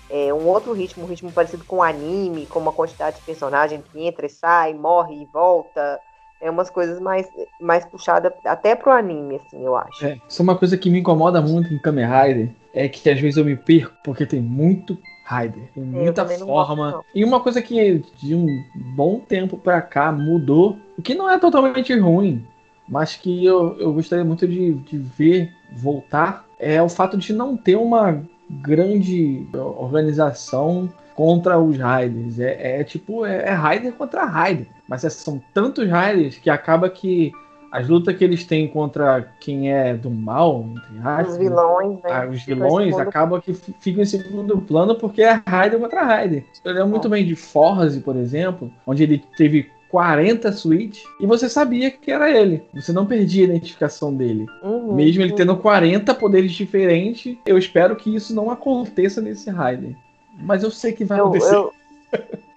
[0.10, 4.06] É um outro ritmo, um ritmo parecido com anime, com uma quantidade de personagem que
[4.06, 6.00] entra e sai, morre e volta.
[6.40, 7.28] É umas coisas mais,
[7.60, 10.06] mais puxadas até pro anime, assim, eu acho.
[10.06, 13.20] É, isso é uma coisa que me incomoda muito em Kamen Rider, é que às
[13.20, 15.64] vezes eu me perco, porque tem muito Raider.
[15.74, 16.92] Tem muita forma.
[16.92, 21.30] Gosto, e uma coisa que de um bom tempo pra cá mudou, o que não
[21.30, 22.48] é totalmente ruim,
[22.88, 27.58] mas que eu, eu gostaria muito de, de ver voltar, é o fato de não
[27.58, 32.40] ter uma grande organização contra os Raiders.
[32.40, 34.68] É, é tipo, é, é Raider contra Raider.
[34.88, 37.32] Mas é, são tantos Raiders que acaba que
[37.72, 42.10] as lutas que eles têm contra quem é do mal, entre aspas, os vilões, né?
[42.10, 46.46] Ah, os vilões acabam que ficam em segundo plano porque é Raider contra Raider.
[46.64, 51.50] Eu lembro muito bem de Forze, por exemplo, onde ele teve 40 suítes e você
[51.50, 52.64] sabia que era ele.
[52.74, 54.46] Você não perdia a identificação dele.
[54.62, 55.38] Uhum, Mesmo ele uhum.
[55.38, 59.96] tendo 40 poderes diferentes, eu espero que isso não aconteça nesse Raider.
[60.40, 61.56] Mas eu sei que vai eu, acontecer.
[61.56, 61.74] Eu,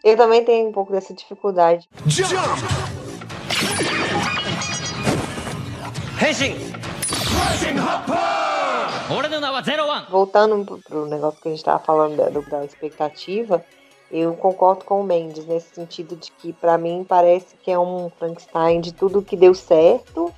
[0.04, 1.88] eu também tenho um pouco dessa dificuldade.
[2.06, 2.34] Jump!
[10.10, 13.64] Voltando pro negócio que a gente estava falando da, da expectativa,
[14.10, 18.10] eu concordo com o Mendes nesse sentido de que, para mim, parece que é um
[18.18, 20.32] Frankenstein de tudo que deu certo,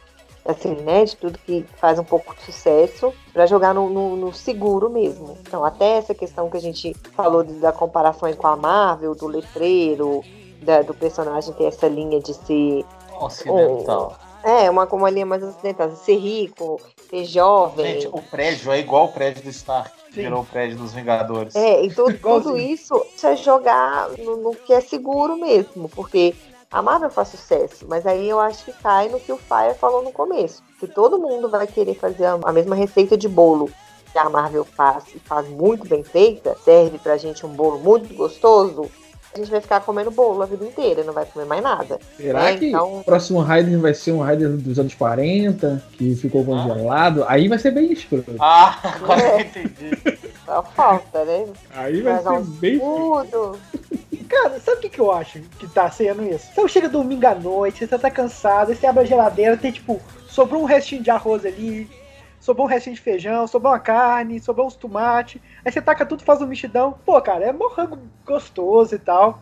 [0.44, 1.04] assim, né?
[1.04, 5.38] De tudo que faz um pouco de sucesso, para jogar no, no, no, seguro mesmo.
[5.40, 9.26] Então, até essa questão que a gente falou de, da comparação com a Marvel, do
[9.26, 10.22] letreiro,
[10.62, 12.84] da, do personagem ter essa linha de ser.
[13.20, 14.18] Ocidental.
[14.28, 15.94] Um, é, uma, uma linha mais ocidental.
[15.96, 18.00] Ser rico, ser jovem.
[18.00, 21.54] Gente, o prédio é igual o prédio do Stark, que virou o prédio dos Vingadores.
[21.54, 26.34] É, e tudo, tudo isso é jogar no, no, que é seguro mesmo, porque
[26.70, 30.02] a Marvel faz sucesso, mas aí eu acho que cai no que o Fire falou
[30.02, 30.62] no começo.
[30.80, 33.70] Que todo mundo vai querer fazer a, a mesma receita de bolo
[34.12, 38.14] que a Marvel faz e faz muito bem feita, serve pra gente um bolo muito
[38.14, 38.90] gostoso,
[39.34, 41.98] a gente vai ficar comendo bolo a vida inteira, não vai comer mais nada.
[42.16, 42.98] Será é, que então...
[43.00, 47.22] o próximo Raider vai ser um Raider dos anos 40, que ficou congelado?
[47.24, 47.32] Ah.
[47.32, 48.24] Aí vai ser bem escuro.
[48.38, 49.34] Ah, agora é.
[49.34, 50.18] eu entendi.
[50.44, 51.46] Só falta, né?
[51.74, 53.58] Aí vai, vai ser bem escuro.
[54.28, 56.48] Cara, sabe o que, que eu acho que tá sendo isso?
[56.52, 60.62] Então chega domingo à noite, você tá cansado, você abre a geladeira, tem tipo, sobrou
[60.62, 61.88] um restinho de arroz ali,
[62.42, 65.40] sobrou um restinho de feijão, sobrou uma carne, sobrou uns tomates.
[65.64, 66.98] Aí você taca tudo, faz um mexidão.
[67.06, 69.38] Pô, cara, é morrango gostoso e tal.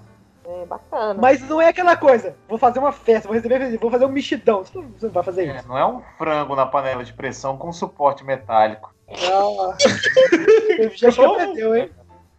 [0.47, 1.15] É bacana.
[1.21, 4.65] Mas não é aquela coisa, vou fazer uma festa, vou receber, vou fazer um mexidão.
[4.65, 5.69] Você não, você não vai fazer É, isso.
[5.69, 8.93] não é um frango na panela de pressão com suporte metálico.
[9.09, 9.75] Não.
[10.95, 11.91] Já que aprendeu, hein?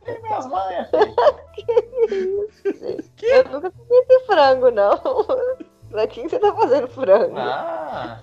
[0.06, 0.90] Tem minhas manhas.
[3.22, 5.00] Eu nunca comi esse frango, não.
[5.92, 7.38] Pra quem você tá fazendo frango?
[7.38, 8.18] Ah,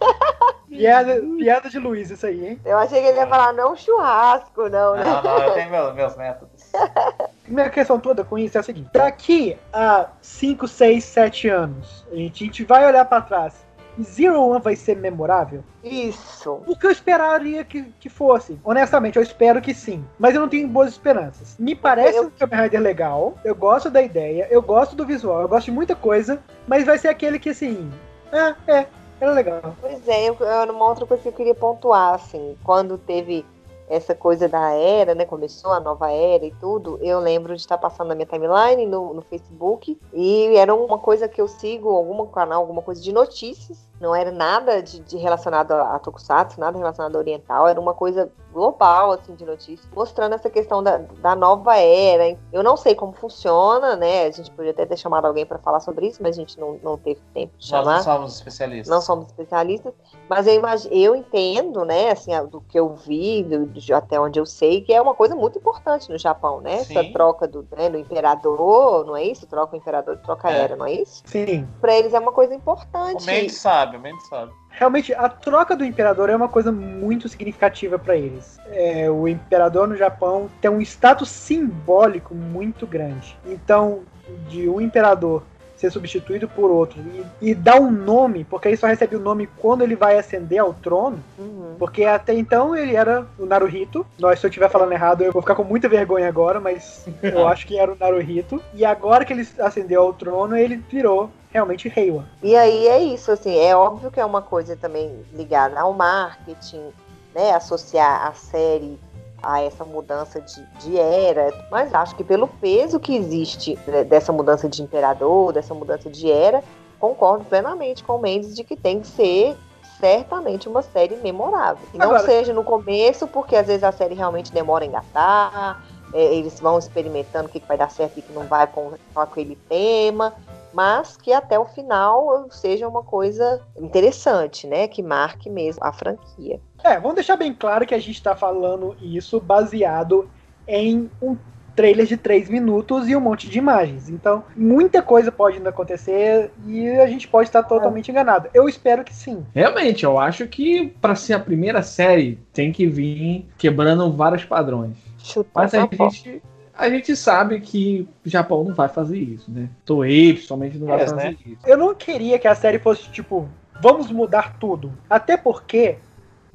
[0.69, 2.61] Piada, piada de Luiz, isso aí, hein?
[2.65, 5.05] Eu achei que ele ia falar não churrasco, não, né?
[5.05, 6.71] não, não, eu tenho meus, meus métodos.
[7.49, 12.17] Minha questão toda com isso é a seguinte: daqui a 5, 6, 7 anos, a
[12.17, 13.68] gente, a gente vai olhar pra trás
[14.03, 15.63] Zero One vai ser memorável?
[15.83, 16.61] Isso.
[16.67, 18.59] O que eu esperaria que, que fosse.
[18.65, 20.05] Honestamente, eu espero que sim.
[20.19, 21.57] Mas eu não tenho boas esperanças.
[21.59, 23.35] Me parece Eu- um Kamen Rider legal.
[23.45, 24.47] Eu gosto da ideia.
[24.51, 25.43] Eu gosto do visual.
[25.43, 26.41] Eu gosto de muita coisa.
[26.67, 27.91] Mas vai ser aquele que assim.
[28.33, 28.87] Ah, é.
[29.21, 29.75] Era legal.
[29.81, 33.45] Pois é, eu, eu, uma outra coisa que eu queria pontuar, assim, quando teve
[33.89, 35.25] essa coisa da era, né?
[35.25, 39.15] Começou a nova era e tudo, eu lembro de estar passando na minha timeline no,
[39.15, 43.88] no Facebook e era uma coisa que eu sigo, algum canal, alguma coisa de notícias.
[44.01, 47.95] Não era nada de, de relacionado a, a Tokusatsu, nada relacionado a Oriental, era uma
[47.95, 52.37] coisa global, assim, de notícias, mostrando essa questão da, da nova era.
[52.53, 54.25] Eu não sei como funciona, né?
[54.27, 56.79] A gente podia até ter chamado alguém para falar sobre isso, mas a gente não,
[56.83, 58.89] não teve tempo de Nós chamar não somos especialistas.
[58.89, 59.93] não somos especialistas,
[60.29, 64.41] mas eu, imag- eu entendo, né, assim, do que eu vi, do- do- até onde
[64.41, 66.75] eu sei, que é uma coisa muito importante no Japão, né?
[66.75, 67.13] Essa Sim.
[67.13, 69.47] troca do, né, do imperador, não é isso?
[69.47, 70.59] Troca o imperador e troca a É.
[70.61, 71.23] era, não é isso?
[71.27, 71.67] Sim.
[71.81, 73.25] Pra eles é uma coisa O importante.
[73.27, 74.53] Mendes sabe, o Mendes sabe.
[74.71, 78.59] Realmente, a troca do imperador é uma coisa muito significativa pra eles.
[78.71, 83.37] É, o imperador no Japão tem um status simbólico muito grande.
[83.47, 84.01] Então,
[84.49, 85.43] de um imperador
[85.77, 87.01] ser substituído por outro
[87.41, 90.59] e, e dar um nome, porque ele só recebe o nome quando ele vai ascender
[90.61, 91.77] ao trono, Uhum.
[91.79, 94.05] porque até então ele era o Naruhito.
[94.19, 97.47] Nós, se eu estiver falando errado, eu vou ficar com muita vergonha agora, mas eu
[97.47, 98.61] acho que era o Naruhito.
[98.75, 102.25] E agora que ele ascendeu ao trono, ele virou realmente Reiwa.
[102.43, 106.93] E aí é isso, assim, é óbvio que é uma coisa também ligada ao marketing,
[107.35, 107.53] né?
[107.53, 108.99] Associar a série
[109.43, 114.33] a essa mudança de, de era, mas acho que pelo peso que existe né, dessa
[114.33, 116.63] mudança de imperador, dessa mudança de era,
[116.99, 119.57] concordo plenamente com o Mendes de que tem que ser
[120.01, 121.87] certamente uma série memorável.
[121.93, 125.85] Que não Agora- seja no começo, porque às vezes a série realmente demora a engatar,
[126.13, 128.67] é, eles vão experimentando o que, que vai dar certo e o que não vai
[128.67, 130.35] com, com aquele tema,
[130.79, 134.87] mas que até o final seja uma coisa interessante, né?
[134.87, 136.61] Que marque mesmo a franquia.
[136.85, 140.31] É, vamos deixar bem claro que a gente tá falando isso baseado
[140.69, 141.37] em um
[141.75, 144.09] trailer de 3 minutos e um monte de imagens.
[144.09, 148.49] Então, muita coisa pode ainda acontecer e a gente pode estar totalmente enganado.
[148.55, 149.45] Eu espero que sim.
[149.53, 154.97] Realmente, eu acho que pra ser a primeira série tem que vir quebrando vários padrões.
[155.19, 156.41] Chutar Mas a gente,
[156.79, 159.69] a gente sabe que o Japão não vai fazer isso, né?
[159.85, 161.37] Toei, principalmente, não vai É, fazer né?
[161.45, 161.59] isso.
[161.67, 163.49] Eu não queria que a série fosse tipo,
[163.81, 164.93] vamos mudar tudo.
[165.11, 165.99] Até porque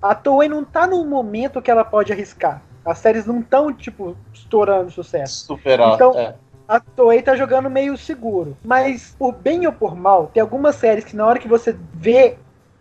[0.01, 2.61] a Toei não tá num momento que ela pode arriscar.
[2.85, 5.45] As séries não estão, tipo, estourando sucesso.
[5.45, 5.95] Superar.
[5.95, 6.35] Então- é.
[6.67, 8.55] a Toei tá jogando meio seguro.
[8.63, 12.37] Mas, por bem ou por mal, tem algumas séries que na hora que você vê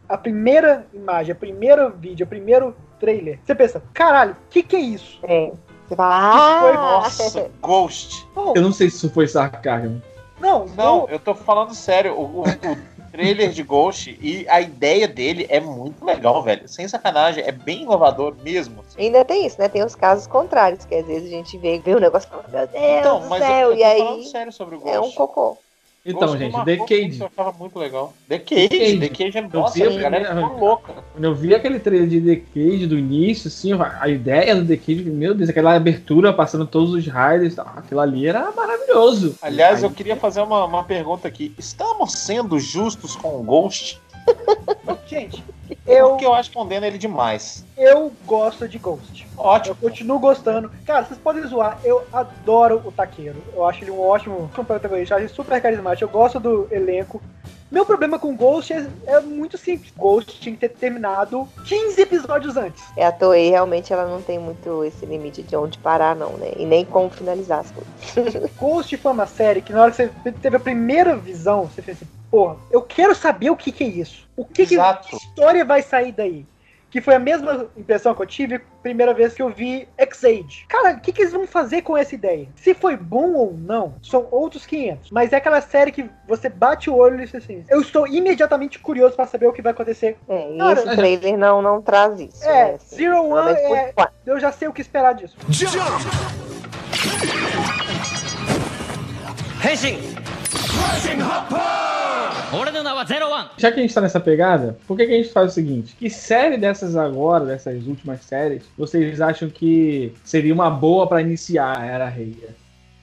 [0.08, 4.76] a primeira imagem, a primeira vídeo, o primeiro trailer, você pensa, caralho, o que que
[4.76, 5.18] é isso?
[5.24, 5.52] É.
[5.92, 8.26] Você fala, Foi, ah, Nossa, Ghost.
[8.34, 10.00] Não, Eu não sei se isso foi sarcasmo.
[10.40, 12.14] não, Não, eu tô falando sério.
[12.18, 12.76] O, o- o
[13.12, 16.66] trailer de Ghost e a ideia dele é muito legal, velho.
[16.66, 18.80] Sem sacanagem, é bem inovador mesmo.
[18.80, 19.00] assim.
[19.02, 19.68] Ainda tem isso, né?
[19.68, 22.44] Tem os casos contrários, que às vezes a gente vê, vê um negócio e fala,
[22.48, 24.80] meu Deus Então, do mas eu, céu, eu tô e falando aí sério sobre o
[24.80, 24.96] Ghost.
[24.96, 25.58] é um cocô.
[26.04, 27.20] Então, Ghost gente, Cage.
[27.20, 28.12] Eu achava muito legal.
[28.28, 28.98] The Cage, Cage.
[28.98, 30.94] The Cage é vi nossa, a galera ficou louca.
[31.12, 34.76] Quando eu vi aquele trailer de The Cage do início, assim, a ideia do The
[34.76, 39.36] Cage, meu Deus, aquela abertura passando todos os riders, tá, aquilo ali era maravilhoso.
[39.40, 41.54] Aliás, eu Aí- queria fazer uma, uma pergunta aqui.
[41.56, 44.00] Estamos sendo justos com o Ghost?
[45.06, 45.44] gente,
[45.86, 47.64] eu, Porque eu acho que condena ele demais.
[47.76, 49.26] eu gosto de Ghost.
[49.36, 49.76] Eu Ótimo.
[49.76, 50.70] continuo gostando.
[50.86, 53.42] Cara, vocês podem zoar, eu adoro o Taqueiro.
[53.54, 56.04] Eu acho ele um ótimo protagonista, eu acho ele super carismático.
[56.04, 57.20] Eu gosto do elenco.
[57.70, 59.90] Meu problema com Ghost é, é muito simples.
[59.96, 62.84] Ghost tinha que ter terminado 15 episódios antes.
[62.94, 66.52] É, a Toei realmente ela não tem muito esse limite de onde parar, não, né?
[66.58, 68.50] E nem como finalizar as coisas.
[68.60, 71.96] Ghost foi uma série que na hora que você teve a primeira visão, você fez
[71.96, 74.26] assim, porra, eu quero saber o que, que é isso.
[74.34, 75.06] O que, que Exato.
[75.06, 76.46] que história vai sair daí?
[76.92, 80.66] que foi a mesma impressão que eu tive primeira vez que eu vi X-Age.
[80.68, 82.46] Cara, o que, que eles vão fazer com essa ideia?
[82.54, 85.10] Se foi bom ou não, são outros 500.
[85.10, 88.78] Mas é aquela série que você bate o olho e diz assim: eu estou imediatamente
[88.78, 90.18] curioso para saber o que vai acontecer.
[90.28, 92.44] É, e Cara, esse trailer não, não traz isso.
[92.44, 92.78] É, né?
[92.86, 93.94] Zero One, é,
[94.26, 95.34] eu já sei o que esperar disso.
[95.48, 95.72] Jump!
[99.64, 99.98] Henshin!
[103.56, 105.96] Já que a gente tá nessa pegada, por que, que a gente faz o seguinte?
[105.98, 111.78] Que série dessas agora, dessas últimas séries, vocês acham que seria uma boa para iniciar
[111.78, 112.54] a Era Reia?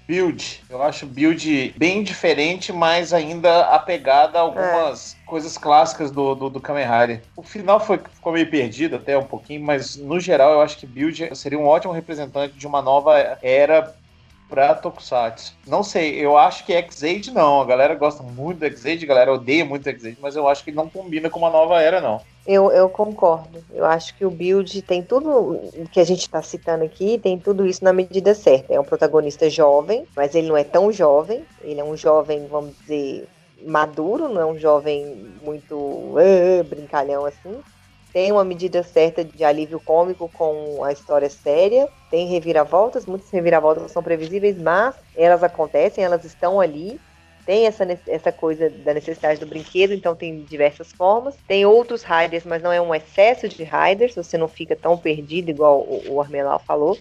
[0.10, 0.64] Build.
[0.68, 5.26] Eu acho Build bem diferente, mas ainda apegada a algumas é.
[5.28, 7.22] coisas clássicas do, do, do Kamen Rider.
[7.36, 10.88] O final foi, ficou meio perdido até um pouquinho, mas no geral eu acho que
[10.88, 13.94] Build seria um ótimo representante de uma nova era
[14.50, 15.54] pra Tokusatsu.
[15.68, 17.62] Não sei, eu acho que X-Aid não.
[17.62, 20.64] A galera gosta muito do X-Aid, a galera odeia muito o X-Aid, mas eu acho
[20.64, 22.20] que não combina com uma nova era, não.
[22.48, 23.64] Eu, eu concordo.
[23.72, 27.66] Eu acho que o build tem tudo que a gente está citando aqui, tem tudo
[27.68, 28.74] isso na medida certa.
[28.74, 31.46] É um protagonista jovem, mas ele não é tão jovem.
[31.62, 33.28] Ele é um jovem, vamos dizer,
[33.64, 37.62] maduro, não é um jovem muito uh, brincalhão assim
[38.12, 43.92] tem uma medida certa de alívio cômico com a história séria, tem reviravoltas, muitas reviravoltas
[43.92, 47.00] são previsíveis, mas elas acontecem, elas estão ali.
[47.46, 51.36] Tem essa, essa coisa da necessidade do brinquedo, então tem diversas formas.
[51.48, 55.50] Tem outros riders, mas não é um excesso de riders, você não fica tão perdido
[55.50, 56.98] igual o, o Armelau falou.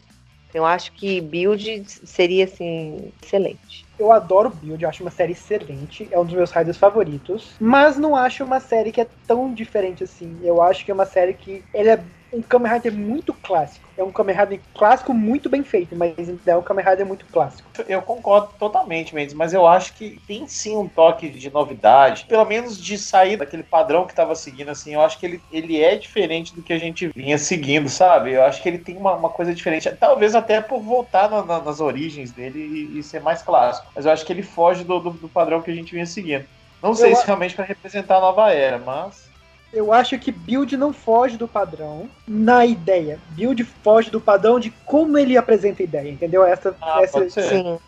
[0.48, 3.87] Então, eu acho que Build seria assim excelente.
[3.98, 7.96] Eu adoro Build, eu acho uma série excelente, é um dos meus riders favoritos, mas
[7.96, 10.38] não acho uma série que é tão diferente assim.
[10.42, 12.00] Eu acho que é uma série que ele é
[12.32, 13.88] um Kamen Rider muito clássico.
[13.96, 16.14] É um Kamen Rider clássico muito bem feito, mas
[16.46, 17.68] é um Kamen Rider muito clássico.
[17.88, 22.44] Eu concordo totalmente, Mendes, mas eu acho que tem sim um toque de novidade, pelo
[22.44, 25.96] menos de sair daquele padrão que estava seguindo, assim, eu acho que ele, ele é
[25.96, 28.32] diferente do que a gente vinha seguindo, sabe?
[28.32, 31.60] Eu acho que ele tem uma, uma coisa diferente, talvez até por voltar na, na,
[31.60, 34.98] nas origens dele e, e, ser mais clássico, mas eu acho que ele foge do,
[35.00, 36.44] do, do padrão que a gente vinha seguindo.
[36.82, 39.27] Não sei eu se realmente para representar a nova era, mas
[39.72, 43.18] eu acho que Build não foge do padrão na ideia.
[43.30, 46.44] Build foge do padrão de como ele apresenta a ideia, entendeu?
[46.44, 47.78] Essa, ah, essa, sim.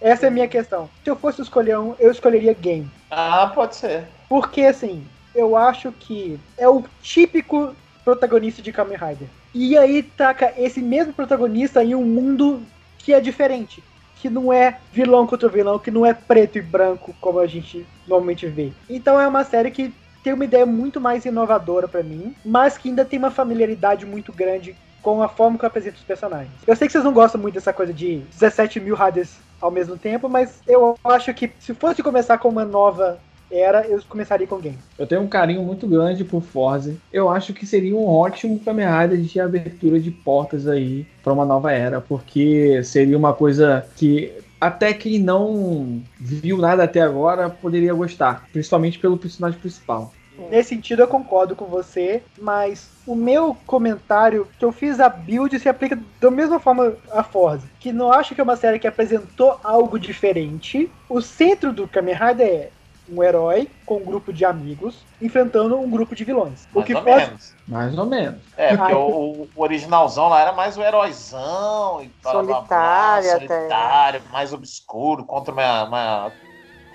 [0.00, 0.88] essa é a minha questão.
[1.04, 2.90] Se eu fosse escolher um, eu escolheria Game.
[3.10, 4.04] Ah, pode ser.
[4.28, 9.28] Porque, assim, eu acho que é o típico protagonista de Kamen Rider.
[9.54, 12.62] E aí taca esse mesmo protagonista em um mundo
[12.98, 13.82] que é diferente.
[14.16, 17.86] Que não é vilão contra vilão, que não é preto e branco como a gente
[18.08, 18.72] normalmente vê.
[18.88, 19.92] Então é uma série que
[20.26, 24.32] tem uma ideia muito mais inovadora para mim, mas que ainda tem uma familiaridade muito
[24.32, 26.50] grande com a forma que eu apresento os personagens.
[26.66, 29.96] Eu sei que vocês não gostam muito dessa coisa de 17 mil riders ao mesmo
[29.96, 34.58] tempo, mas eu acho que se fosse começar com uma nova era, eu começaria com
[34.58, 34.76] Game.
[34.98, 36.96] Eu tenho um carinho muito grande por Forza.
[37.12, 41.44] Eu acho que seria um ótimo Kamen Rider de abertura de portas aí para uma
[41.44, 47.94] nova era, porque seria uma coisa que até quem não viu nada até agora poderia
[47.94, 50.12] gostar, principalmente pelo personagem principal.
[50.50, 55.58] Nesse sentido eu concordo com você, mas o meu comentário que eu fiz a build
[55.58, 58.86] se aplica da mesma forma a Forza, que não acho que é uma série que
[58.86, 60.90] apresentou algo diferente.
[61.08, 62.70] O centro do Kamen Rider é
[63.08, 66.66] um herói com um grupo de amigos enfrentando um grupo de vilões.
[66.72, 67.28] Mais o que ou faz...
[67.28, 67.54] menos.
[67.66, 68.40] Mais ou menos.
[68.56, 75.24] É, porque o, o, originalzão lá era mais o heróizão e solitário, solitário mais obscuro
[75.24, 76.32] contra uma, uma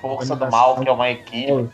[0.01, 1.69] força do mal, que é uma equipe.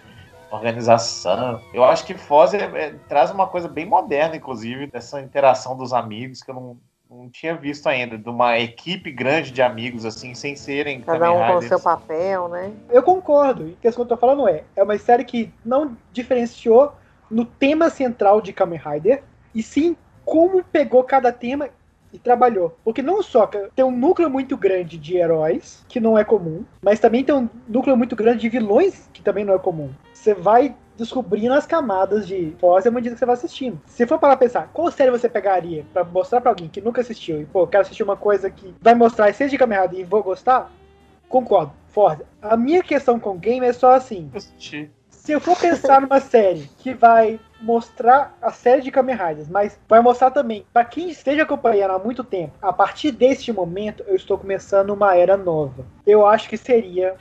[0.52, 1.62] Organização.
[1.74, 5.94] Eu acho que Foz é, é, traz uma coisa bem moderna, inclusive, dessa interação dos
[5.94, 6.78] amigos, que eu não,
[7.10, 11.02] não tinha visto ainda, de uma equipe grande de amigos, assim, sem serem.
[11.02, 12.72] Cada um com o seu papel, né?
[12.90, 13.68] Eu concordo.
[13.68, 16.94] E o que eu tô falando é: é uma série que não diferenciou
[17.30, 21.70] no tema central de Kamen Rider, e sim como pegou cada tema
[22.12, 22.78] e trabalhou.
[22.84, 27.00] Porque não só tem um núcleo muito grande de heróis, que não é comum, mas
[27.00, 29.91] também tem um núcleo muito grande de vilões, que também não é comum.
[30.13, 33.80] Você vai descobrindo as camadas de Foz à medida que você vai assistindo.
[33.86, 37.41] Se for para pensar, qual série você pegaria para mostrar para alguém que nunca assistiu
[37.41, 40.72] e, pô, quero assistir uma coisa que vai mostrar seja de caminhada e vou gostar?
[41.30, 42.26] Concordo, Forza.
[42.41, 44.32] A minha questão com o game é só assim.
[44.34, 44.89] Assisti.
[45.10, 49.80] Se eu for pensar numa série que vai mostrar a série de Kamen Riders, mas
[49.88, 54.15] vai mostrar também, para quem esteja acompanhando há muito tempo, a partir deste momento eu
[54.15, 55.86] estou começando uma era nova.
[56.06, 57.15] Eu acho que seria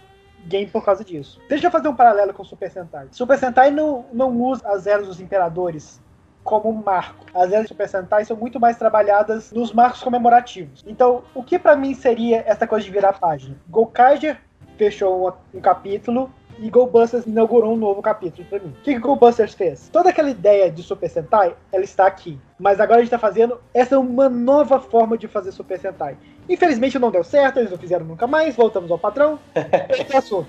[0.47, 1.41] game por causa disso.
[1.49, 3.09] Deixa eu fazer um paralelo com Super Sentai.
[3.11, 6.01] Super Sentai não, não usa as eras dos imperadores
[6.45, 7.27] como marco.
[7.35, 10.85] As eras de Super Sentai são muito mais trabalhadas nos marcos comemorativos.
[10.87, 13.57] Então, o que para mim seria essa coisa de virar página?
[13.69, 14.39] Gokaiger
[14.79, 18.69] fechou um, um capítulo e GoBusters inaugurou um novo capítulo para mim.
[18.69, 19.89] O que, que GoBusters fez?
[19.93, 22.39] Toda aquela ideia de Super Sentai, ela está aqui.
[22.59, 26.17] Mas agora a gente está fazendo essa é uma nova forma de fazer Super Sentai.
[26.49, 29.39] Infelizmente não deu certo, eles não fizeram nunca mais, voltamos ao padrão.
[29.91, 30.49] esse é assunto.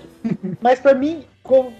[0.60, 1.72] Mas para mim, Go,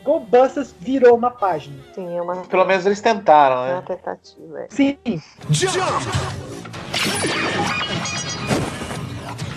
[0.81, 1.77] virou uma página.
[1.95, 2.37] Sim, é uma.
[2.37, 3.71] Pelo menos eles tentaram, né?
[3.71, 4.61] É uma tentativa.
[4.61, 4.67] É.
[4.71, 4.99] Sim.
[5.51, 5.79] Jump!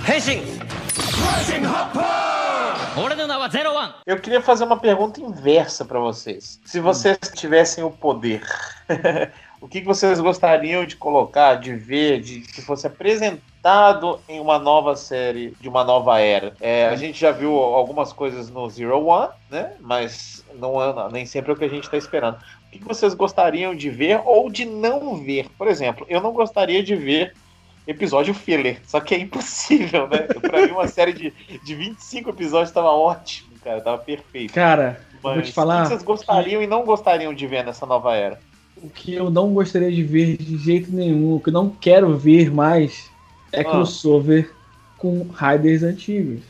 [0.08, 0.42] Henshin!
[1.22, 2.41] Rising Hopper!
[4.06, 6.60] Eu queria fazer uma pergunta inversa pra vocês.
[6.66, 8.44] Se vocês tivessem o poder,
[9.62, 14.96] o que vocês gostariam de colocar, de ver, de que fosse apresentado em uma nova
[14.98, 16.54] série de uma nova era?
[16.60, 19.72] É, a gente já viu algumas coisas no Zero One, né?
[19.80, 22.40] Mas não é, nem sempre é o que a gente está esperando.
[22.68, 25.48] O que vocês gostariam de ver ou de não ver?
[25.58, 27.34] Por exemplo, eu não gostaria de ver
[27.88, 30.20] episódio filler, só que é impossível, né?
[30.42, 31.32] Pra mim, uma série de,
[31.64, 34.54] de 25 episódios estava ótimo, cara, tava perfeito.
[34.54, 35.80] Cara, eu vou Mas te falar.
[35.80, 38.40] o que vocês gostariam e não gostariam de ver nessa nova era?
[38.78, 42.18] O que eu não gostaria de ver de jeito nenhum, o que eu não quero
[42.18, 43.10] ver mais
[43.52, 43.66] é Ah.
[43.66, 44.52] crossover
[44.98, 46.42] com Riders antigos.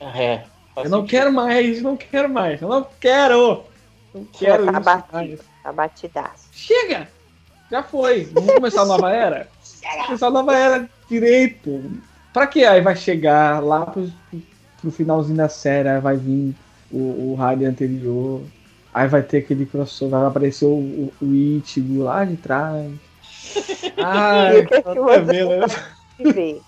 [0.00, 0.42] É.
[0.76, 1.06] Eu não sentido.
[1.10, 3.64] quero mais, não quero mais, eu não quero!
[4.14, 5.40] Não quero tá isso batido, mais.
[5.62, 6.48] tá batidaço.
[6.52, 7.08] Chega!
[7.70, 8.24] Já foi.
[8.24, 9.48] Vamos começar a nova era?
[9.82, 11.90] Vamos começar a nova era direito.
[12.32, 14.10] Pra que aí vai chegar lá pro,
[14.80, 16.54] pro finalzinho da série, aí vai vir
[16.90, 16.98] o,
[17.32, 18.40] o Rider anterior,
[18.92, 22.90] aí vai ter aquele crossover, vai aparecer o, o, o Ichigo lá de trás.
[23.98, 26.60] Ai, é ver?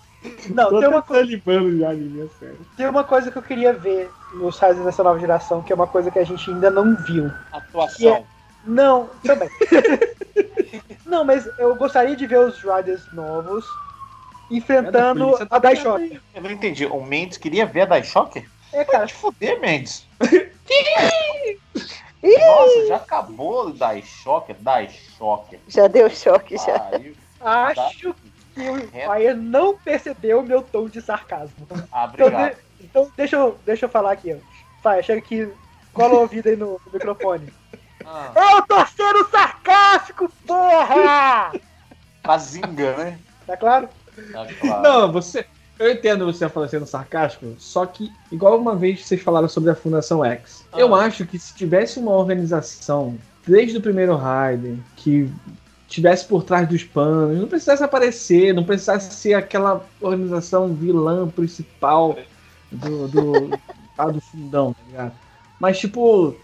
[0.51, 2.59] não, Tô tem uma, salivando já minha série.
[2.77, 5.87] tem uma coisa que eu queria ver nos Riders dessa nova geração, que é uma
[5.87, 7.31] coisa que a gente ainda não viu.
[7.53, 8.25] Atuação.
[8.67, 9.49] Não, também.
[11.15, 13.65] não, mas eu gostaria de ver os Riders novos
[14.51, 16.21] enfrentando tá a Daishock.
[16.35, 16.85] Eu não entendi.
[16.87, 18.45] O Mendes queria ver a Daishock?
[18.73, 20.07] É, cara, Pode foder, Mendes.
[22.23, 24.53] Nossa, já acabou o Daishock.
[24.55, 25.61] Daishock.
[25.69, 26.79] Já deu choque, já.
[26.81, 27.15] Pariu.
[27.41, 28.15] acho que o
[28.55, 31.67] Fire não percebeu o meu tom de sarcasmo.
[31.93, 32.55] Ah, Então, obrigado.
[32.57, 34.37] de- então deixa, eu, deixa eu falar aqui.
[34.83, 35.49] Fire, chega aqui,
[35.93, 37.53] cola o ouvido aí no, no microfone.
[38.05, 41.53] Ah, Eu tô sendo sarcástico, porra!
[42.22, 43.18] Cazinga, né?
[43.47, 43.88] Tá claro?
[44.32, 44.82] Tá claro.
[44.82, 45.45] Não, você.
[45.78, 49.74] Eu entendo você falando sendo sarcástico, só que, igual uma vez vocês falaram sobre a
[49.74, 50.78] Fundação X, Ah.
[50.78, 55.28] eu acho que se tivesse uma organização, desde o primeiro Raiden, que
[55.88, 62.16] tivesse por trás dos panos, não precisasse aparecer, não precisasse ser aquela organização vilã principal
[62.70, 63.32] do, do,
[64.12, 65.12] do fundão, tá ligado?
[65.59, 66.36] Mas, tipo,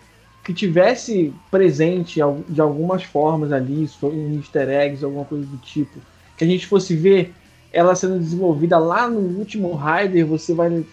[0.51, 6.01] que tivesse presente de algumas formas ali, um easter eggs, alguma coisa do tipo,
[6.37, 7.33] que a gente fosse ver
[7.73, 10.85] ela sendo desenvolvida lá no último Rider, você vai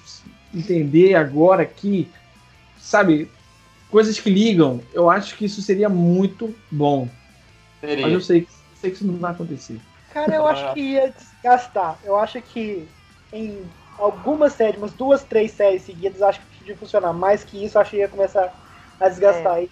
[0.53, 2.08] entender agora que,
[2.78, 3.28] sabe,
[3.89, 4.80] coisas que ligam.
[4.93, 7.08] Eu acho que isso seria muito bom.
[7.80, 8.03] Seria.
[8.03, 9.80] Mas eu sei, que- sei que isso não vai acontecer.
[10.14, 11.99] Cara, eu acho que ia desgastar.
[12.03, 12.88] Eu acho que
[13.34, 13.64] em
[13.97, 17.12] algumas séries, umas duas, três séries seguidas, eu acho que podia funcionar.
[17.12, 18.66] Mais que isso, eu acho que ia começar
[19.00, 19.70] a desgastar aí.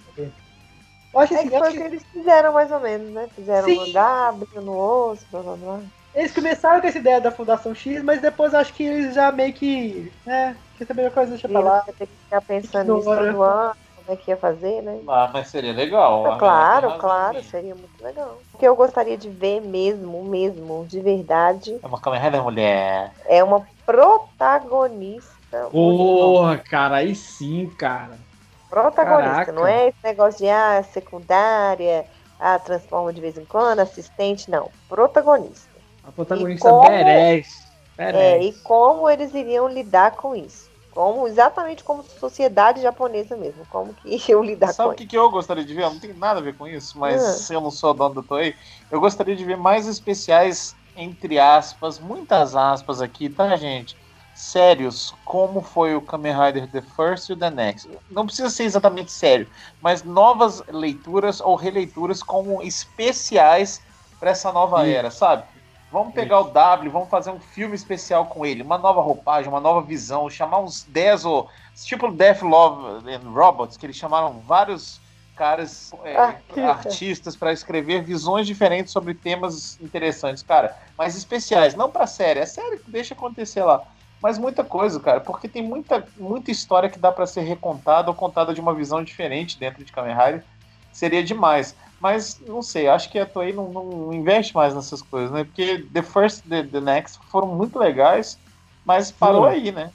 [1.14, 3.28] Eu acho É assim, que foi o que que eles fizeram mais ou menos, né?
[3.30, 3.76] Fizeram Sim.
[3.76, 5.84] no W, no osso, blá blá blá.
[6.14, 9.54] eles começaram com essa ideia da Fundação X, mas depois acho que eles já meio
[9.54, 10.12] que.
[10.26, 11.82] É, que também é coisa deixa pra lá.
[11.84, 15.00] Ter que ficar pensando nisso todo ano, como é que ia fazer, né?
[15.08, 16.26] Ah, mas seria legal.
[16.26, 17.52] a claro, Renata tem claro, razão.
[17.52, 18.42] seria muito legal.
[18.54, 23.14] O que eu gostaria de ver mesmo, mesmo, de verdade, É uma Kamen mulher.
[23.28, 25.70] é uma protagonista.
[25.72, 28.25] Porra, cara, aí sim, cara.
[28.70, 29.52] Protagonista, Caraca.
[29.52, 32.06] não é esse negócio de ah, secundária,
[32.40, 34.70] ah, transforma de vez em quando, assistente, não.
[34.90, 35.70] Protagonista.
[36.04, 37.66] A protagonista E como- Beres.
[37.98, 40.70] É, e como eles iriam lidar com isso?
[40.92, 45.18] Como, exatamente como sociedade japonesa mesmo, como que iriam lidar Sabe com o que, que
[45.18, 45.84] eu gostaria de ver?
[45.84, 47.54] Não tem nada a ver com isso, mas Ah.
[47.54, 48.54] eu não sou dono do Toei.
[48.92, 53.98] Eu gostaria de ver mais especiais, entre aspas, muitas aspas aqui, tá, gente?
[54.36, 57.90] Sérios, como foi o Kamen Rider The First e o The Next.
[58.12, 59.48] Não precisa ser exatamente sério,
[59.82, 63.82] mas novas leituras ou releituras como especiais
[64.20, 64.98] para essa nova Isso.
[64.98, 65.44] era, sabe?
[65.90, 69.62] Vamos pegar o W, vamos fazer um filme especial com ele, uma nova roupagem, uma
[69.62, 71.50] nova visão, chamar uns 10 ou
[71.86, 75.00] tipo Death Love and Robots, que eles chamaram vários
[75.38, 76.70] caras, é, Artista.
[76.70, 82.46] artistas, para escrever visões diferentes sobre temas interessantes, cara, mas especiais, não pra série, é
[82.46, 83.95] série que deixa acontecer lá.
[84.26, 88.16] Mas muita coisa, cara, porque tem muita, muita história que dá pra ser recontada ou
[88.16, 90.44] contada de uma visão diferente dentro de Kamen Rider.
[90.92, 91.78] Seria demais.
[92.02, 95.44] Mas não sei, acho que a Toei não, não investe mais nessas coisas, né?
[95.44, 98.36] Porque The First e the, the Next foram muito legais,
[98.84, 99.54] mas parou Foram.
[99.54, 99.92] aí, né?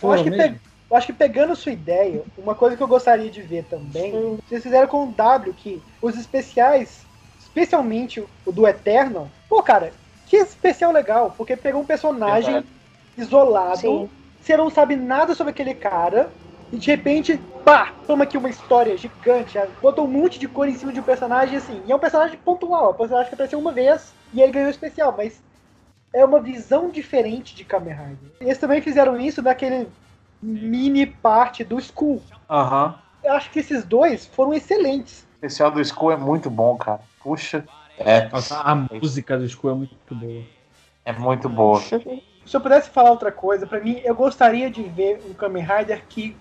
[0.00, 3.32] Eu acho, que pe- Eu acho que pegando sua ideia, uma coisa que eu gostaria
[3.32, 4.12] de ver também,
[4.46, 7.04] vocês fizeram com o W que os especiais,
[7.36, 9.92] especialmente o do Eternal, pô, cara,
[10.28, 12.81] que especial legal, porque pegou um personagem Verdade.
[13.16, 14.10] Isolado, Sim.
[14.40, 16.30] você não sabe nada sobre aquele cara,
[16.72, 20.74] e de repente, pá, toma aqui uma história gigante, botou um monte de cor em
[20.74, 23.58] cima de um personagem assim, e é um personagem pontual, é um personagem que apareceu
[23.58, 25.40] uma vez e ele ganhou o especial, mas
[26.14, 28.30] é uma visão diferente de Kamen Rider.
[28.40, 29.86] Eles também fizeram isso naquele
[30.42, 32.20] mini parte do Skull.
[32.50, 32.94] Aham.
[33.22, 35.22] Eu acho que esses dois foram excelentes.
[35.22, 37.00] O especial do Skull é muito bom, cara.
[37.20, 37.64] Puxa.
[37.96, 38.28] É.
[38.28, 40.42] Nossa, a música do Skull é muito boa.
[41.04, 41.80] É muito boa.
[42.46, 46.02] Se eu pudesse falar outra coisa, pra mim, eu gostaria de ver um Kamen Rider
[46.08, 46.36] que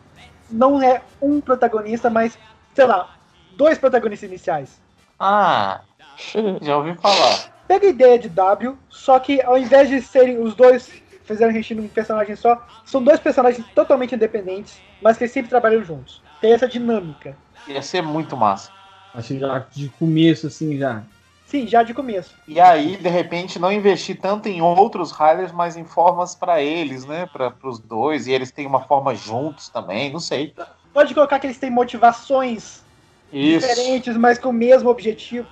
[0.50, 2.38] não é um protagonista, mas,
[2.74, 3.10] sei lá,
[3.56, 4.80] dois protagonistas iniciais.
[5.20, 5.82] Ah,
[6.62, 7.52] já ouvi falar.
[7.68, 10.92] Pega a ideia de W, só que ao invés de serem os dois
[11.24, 16.22] fizeram encher num personagem só, são dois personagens totalmente independentes, mas que sempre trabalham juntos.
[16.42, 17.36] Tem essa dinâmica.
[17.68, 18.72] Ia ser muito massa.
[19.14, 21.04] Acho que já de começo, assim, já.
[21.52, 22.34] Sim, já de começo.
[22.48, 27.06] E aí, de repente, não investir tanto em outros Riders, mas em formas pra eles,
[27.06, 27.26] né?
[27.26, 28.26] Para os dois.
[28.26, 30.54] E eles têm uma forma juntos também, não sei.
[30.94, 32.86] Pode colocar que eles têm motivações
[33.34, 33.68] Isso.
[33.68, 35.46] diferentes, mas com o mesmo objetivo.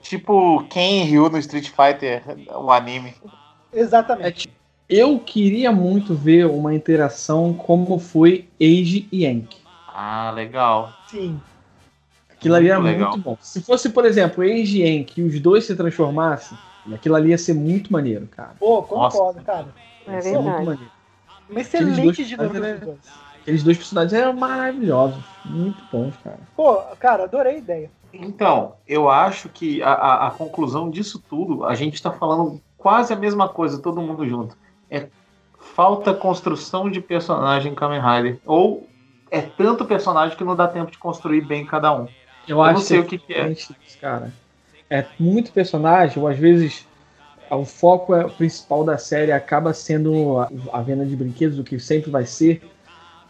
[0.00, 2.22] Tipo Ken e Ryu no Street Fighter,
[2.56, 3.14] o anime.
[3.70, 4.48] Exatamente.
[4.88, 9.58] Eu queria muito ver uma interação como foi Age e Yank.
[9.86, 10.94] Ah, legal.
[11.06, 11.38] Sim.
[12.38, 13.10] Aquilo ali era Muito legal.
[13.10, 13.36] muito bom.
[13.40, 16.56] Se fosse, por exemplo, Age e Yank e os dois se transformassem,
[16.92, 18.52] aquilo ali ia ser muito maneiro, cara.
[18.58, 19.66] Pô, concordo, cara.
[20.06, 20.66] É Ia ser muito verdade.
[20.66, 20.90] maneiro.
[21.50, 22.98] Uma dois excelente dinâmica personagens dos dois.
[23.42, 25.24] Aqueles dois personagens eram maravilhosos.
[25.44, 26.38] Muito bons, cara.
[26.54, 27.90] Pô, cara, adorei a ideia.
[28.12, 33.12] Então, eu acho que a, a, a conclusão disso tudo, a gente tá falando quase
[33.12, 34.56] a mesma coisa, todo mundo junto.
[34.90, 35.08] É
[35.58, 38.38] falta construção de personagem em Kamen Rider.
[38.46, 38.86] Ou
[39.30, 42.06] é tanto personagem que não dá tempo de construir bem cada um.
[42.48, 43.50] Eu, Eu acho não sei o que, que é.
[43.50, 44.32] isso, cara.
[44.90, 46.86] É muito personagem, ou às vezes
[47.50, 51.78] o foco é- principal da série acaba sendo a, a venda de brinquedos, o que
[51.78, 52.62] sempre vai ser.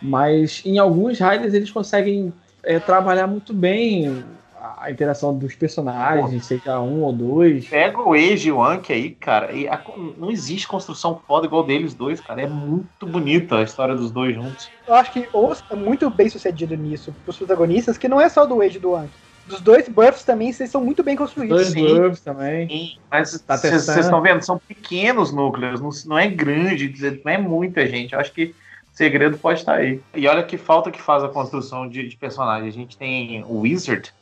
[0.00, 4.24] Mas em alguns Riders eles conseguem é, trabalhar muito bem
[4.60, 7.68] a, interação dos personagens, seja um ou dois.
[7.68, 9.82] Pega o Age e o Anki aí, cara, e a-
[10.16, 12.42] não existe construção foda igual deles dois, cara.
[12.42, 14.68] É muito bonita a história dos dois juntos.
[14.86, 18.46] Eu acho que o é muito bem sucedido nisso, pros protagonistas, que não é só
[18.46, 19.28] do Wade e do Anki.
[19.48, 21.56] Dos dois buffs também, vocês são muito bem construídos.
[21.56, 21.86] Dois sim.
[21.86, 22.68] Buffs também.
[22.68, 24.00] Sim, mas Tá vocês testando.
[24.00, 26.92] estão vendo, são pequenos núcleos, não, não é grande,
[27.24, 28.12] não é muita gente.
[28.12, 28.54] Eu acho que o
[28.92, 30.02] segredo pode estar aí.
[30.14, 32.68] E olha que falta que faz a construção de, de personagem.
[32.68, 34.12] A gente tem o Wizard,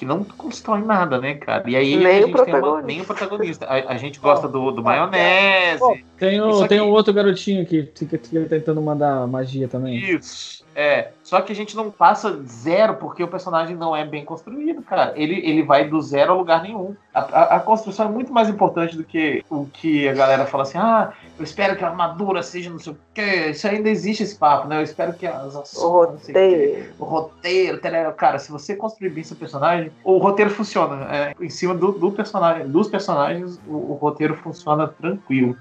[0.00, 1.68] que não constrói nada, né, cara?
[1.68, 2.86] E aí Nem a o gente tem uma, protagonista.
[2.86, 3.66] nem o protagonista.
[3.66, 5.82] A, a gente gosta do, do maionese.
[6.16, 9.98] Tem, o, aqui- tem um outro garotinho que fica, fica tentando mandar magia também.
[9.98, 10.64] Isso.
[10.80, 11.10] É.
[11.22, 15.12] Só que a gente não passa zero porque o personagem não é bem construído, cara.
[15.14, 16.96] Ele, ele vai do zero a lugar nenhum.
[17.12, 20.62] A, a- a construção é muito mais importante do que o que a galera fala
[20.62, 23.50] assim: ah, eu espero que a armadura seja não sei o quê.
[23.50, 24.78] Isso ainda existe esse papo, né?
[24.78, 25.76] Eu espero que as ações.
[25.84, 26.94] O sei o roteiro.
[26.98, 27.80] O roteiro,
[28.16, 31.06] cara, se você construir bem seu personagem, o roteiro funciona.
[31.14, 35.56] É, em cima do, do personagem, dos personagens, o, o roteiro funciona tranquilo.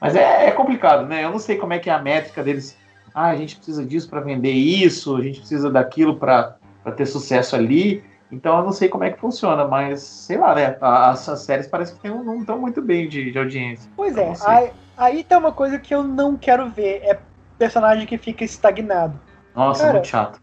[0.00, 1.24] Mas é, é complicado, né?
[1.24, 2.76] Eu não sei como é que é a métrica deles
[3.14, 6.56] ah, a gente precisa disso para vender isso, a gente precisa daquilo para
[6.96, 8.02] ter sucesso ali.
[8.32, 10.76] Então eu não sei como é que funciona, mas sei lá, né?
[10.80, 13.88] As, as séries parece que não estão muito bem de, de audiência.
[13.94, 17.20] Pois é, aí, aí tem tá uma coisa que eu não quero ver, é
[17.56, 19.18] personagem que fica estagnado.
[19.54, 20.42] Nossa, Cara, muito chato.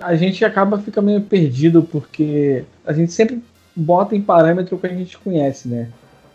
[0.00, 3.42] A gente acaba ficando meio perdido porque a gente sempre
[3.80, 5.88] bota em parâmetro o que a gente conhece, né?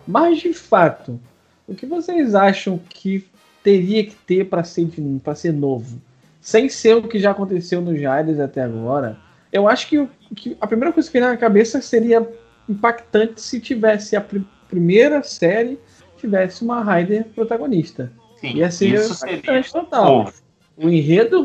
[0.08, 1.20] Mas de fato,
[1.68, 3.26] o que vocês acham que
[3.62, 4.88] teria que ter para ser
[5.24, 6.02] pra ser novo?
[6.42, 9.18] Sem ser o que já aconteceu nos Jaides até agora.
[9.52, 12.28] Eu acho que, que a primeira coisa que vem na cabeça seria
[12.68, 15.78] impactante se tivesse a pri- primeira série
[16.18, 18.12] tivesse uma Raider protagonista.
[18.40, 20.06] Sim, Ia ser isso seria total.
[20.20, 20.34] novo.
[20.78, 21.44] O enredo,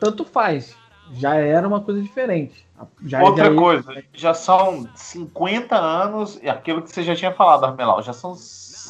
[0.00, 0.74] tanto faz.
[1.12, 2.66] Já era uma coisa diferente.
[3.04, 7.32] Já, Outra já ia- coisa, já são 50 anos, e aquilo que você já tinha
[7.32, 8.34] falado, Armelau, já são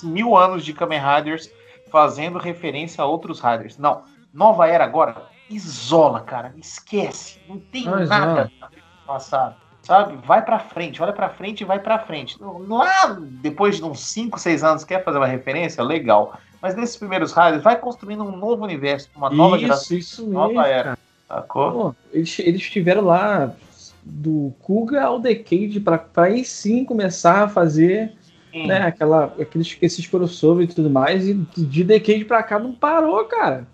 [0.02, 1.50] mil anos de Kamen Riders
[1.90, 3.78] fazendo referência a outros Riders.
[3.78, 4.02] Não,
[4.32, 9.56] nova era agora, isola, cara, esquece, não tem Ah, nada do passado.
[9.80, 10.18] Sabe?
[10.26, 12.36] Vai pra frente, olha pra frente e vai pra frente.
[12.40, 15.82] Lá, depois de uns 5, 6 anos, quer fazer uma referência?
[15.82, 16.34] Legal.
[16.60, 20.48] Mas nesses primeiros Riders, vai construindo um novo universo, uma nova isso, geração, isso nova
[20.48, 20.84] mesmo, era.
[20.84, 20.98] cara.
[21.28, 21.94] Sacou?
[22.12, 23.54] Eles, eles estiveram lá
[24.02, 28.12] do Kuga ao Decade pra, pra aí sim começar a fazer
[28.54, 31.28] né, aquela, aqueles, esses crossover e tudo mais.
[31.28, 33.66] E de Decade pra cá não parou, cara.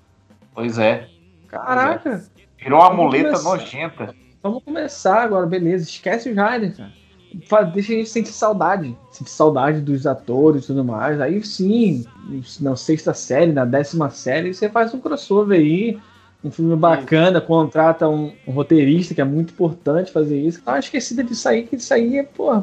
[0.53, 1.09] Pois é.
[1.47, 2.25] Caraca.
[2.59, 3.49] Virou uma Vamos muleta começar.
[3.49, 4.15] nojenta.
[4.43, 5.85] Vamos começar agora, beleza.
[5.85, 7.65] Esquece os Riders, cara.
[7.65, 8.97] Deixa a gente sentir saudade.
[9.11, 11.21] Sentir saudade dos atores e tudo mais.
[11.21, 12.05] Aí sim,
[12.61, 15.99] na sexta série, na décima série, você faz um crossover aí.
[16.45, 20.61] Um filme bacana, contrata um, um roteirista, que é muito importante fazer isso.
[20.67, 22.63] Ah, esquecida disso aí, que isso aí é, pô,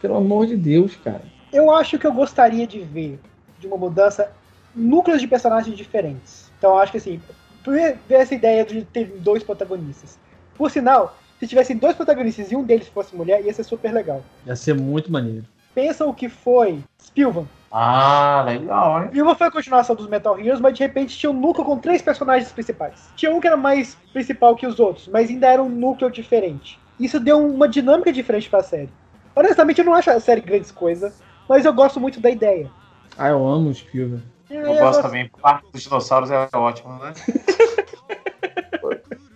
[0.00, 1.22] pelo amor de Deus, cara.
[1.52, 3.18] Eu acho que eu gostaria de ver
[3.58, 4.30] de uma mudança
[4.74, 6.52] núcleos de personagens diferentes.
[6.56, 7.20] Então eu acho que assim,
[7.66, 10.18] ver ver essa ideia de ter dois protagonistas.
[10.54, 14.22] Por sinal, se tivessem dois protagonistas e um deles fosse mulher, ia ser super legal.
[14.46, 15.44] Ia ser muito maneiro.
[15.74, 17.46] Pensa o que foi Spilvan.
[17.78, 19.08] Ah, legal, hein?
[19.08, 22.00] Spilvan foi a continuação dos Metal Heroes, mas de repente tinha um núcleo com três
[22.00, 23.10] personagens principais.
[23.14, 26.80] Tinha um que era mais principal que os outros, mas ainda era um núcleo diferente.
[26.98, 28.88] Isso deu uma dinâmica diferente pra série.
[29.34, 31.12] Honestamente, eu não acho a série grandes coisa,
[31.46, 32.70] mas eu gosto muito da ideia.
[33.18, 34.24] Ah, eu amo o Spielberg.
[34.48, 35.30] Eu gosto também.
[35.42, 37.12] Parque dos dinossauros é ótimo, né?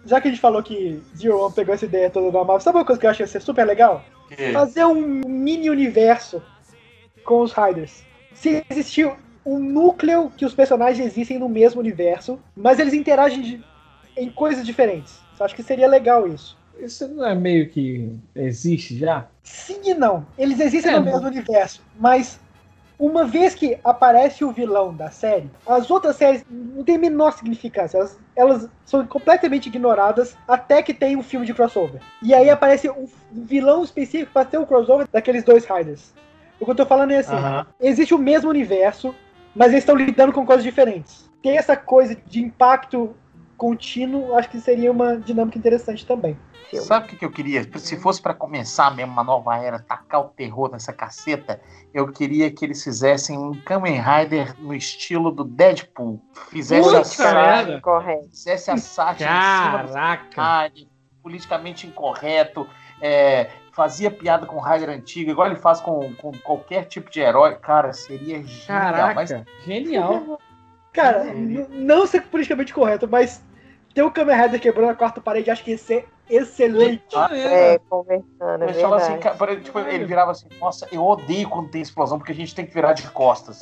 [0.06, 2.78] Já que a gente falou que Zero One pegou essa ideia toda da Marvel, sabe
[2.78, 4.02] uma coisa que eu acho que ia ser super legal?
[4.28, 6.42] Que- Fazer um mini universo
[7.22, 8.08] com os Riders.
[8.40, 9.10] Se existir
[9.44, 13.60] um núcleo que os personagens existem no mesmo universo, mas eles interagem de-
[14.16, 15.18] em coisas diferentes.
[15.38, 16.56] Eu acho que seria legal isso.
[16.78, 19.26] Isso não é meio que existe já?
[19.42, 20.26] Sim e não.
[20.38, 22.40] Eles existem É, no mesmo universo, mas
[22.98, 27.32] uma vez que aparece o vilão da série, as outras séries não têm a menor
[27.34, 27.98] significância.
[27.98, 32.00] Elas, elas são completamente ignoradas até que tem um filme de crossover.
[32.22, 36.12] E aí aparece um vilão específico para ter o crossover daqueles dois Riders.
[36.60, 37.36] O que eu tô falando é assim:
[37.80, 39.14] existe o mesmo universo,
[39.54, 41.28] mas eles estão lidando com coisas diferentes.
[41.42, 43.16] Ter essa coisa de impacto
[43.56, 46.36] contínuo, acho que seria uma dinâmica interessante também.
[46.78, 47.66] Sabe o que, que eu queria?
[47.78, 51.60] Se fosse pra começar mesmo uma nova era, tacar o terror nessa caceta,
[51.92, 56.22] eu queria que eles fizessem um Kamen Rider no estilo do Deadpool.
[56.48, 57.80] Fizesse a sátira, merda.
[57.80, 58.28] Correto.
[58.30, 60.72] fizesse a sátira em cima do Caraca!
[61.22, 62.66] politicamente incorreto,
[63.00, 67.20] é, fazia piada com o Rider antigo, igual ele faz com, com qualquer tipo de
[67.20, 67.56] herói.
[67.56, 68.82] Cara, seria genial.
[68.82, 69.30] Caraca, Mas
[69.64, 70.40] genial.
[70.92, 73.40] Cara, n- não ser politicamente correto, mas
[73.94, 77.16] ter o Kamen Rider quebrando a quarta parede, acho que ia ser excelente.
[77.16, 81.70] É, conversando, é Ele fala assim, cara, tipo, ele virava assim, nossa, eu odeio quando
[81.70, 83.58] tem explosão, porque a gente tem que virar de costas,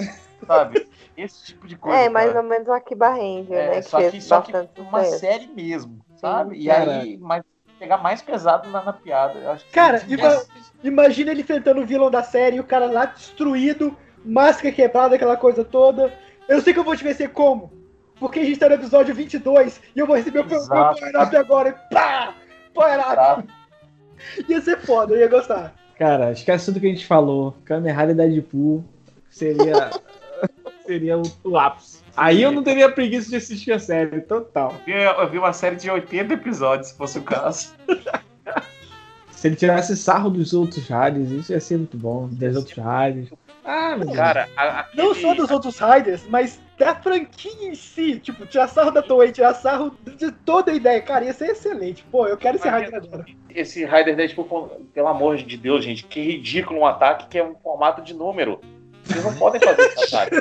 [0.46, 0.86] sabe?
[1.16, 1.98] Esse tipo de coisa.
[1.98, 2.42] É, mais cara.
[2.42, 3.82] ou menos o Akiba Ranger, É, né?
[3.82, 6.56] só fez que, só que uma série mesmo, sabe?
[6.56, 7.02] E Cara.
[7.02, 7.42] aí, mas
[7.78, 10.42] pegar mais pesado na, na piada, eu acho que Cara, seria ima-
[10.82, 15.36] imagina ele enfrentando o vilão da série e o cara lá destruído, máscara quebrada, aquela
[15.36, 16.12] coisa toda.
[16.48, 17.72] Eu sei que eu vou te vencer como?
[18.18, 20.98] Porque a gente tá no episódio 22 e eu vou receber o meu, Exato.
[21.00, 21.68] power-up agora.
[21.68, 22.34] E pá!
[22.74, 23.48] Power-up!
[24.48, 25.72] Ia ser foda, eu ia gostar.
[25.96, 27.54] Cara, esquece tudo que a gente falou.
[27.64, 28.84] Kamen Rider Deadpool
[29.30, 29.90] seria,
[30.84, 31.97] seria o, o ápice.
[32.18, 34.74] Aí eu não teria preguiça de assistir a série, total.
[34.86, 37.72] Eu, eu vi uma série de 80 episódios, se fosse o caso.
[39.30, 42.26] Se ele tirasse sarro dos outros Riders, isso ia ser muito bom.
[42.26, 43.30] Dos outros Riders.
[43.64, 44.10] Ah, meu.
[44.12, 48.18] Cara, a- Não só dos outros Riders, mas da franquia em si.
[48.18, 51.00] Tipo, tirar sarro da Toei, tirar sarro de toda a ideia.
[51.02, 52.04] Cara, ia ser excelente.
[52.10, 53.24] Pô, eu quero esse Rider agora.
[53.50, 57.44] esse Rider Deadpool, com- pelo amor de Deus, gente, que ridículo um ataque que é
[57.44, 58.60] um formato de número.
[59.08, 60.36] Vocês não podem fazer esse ataque.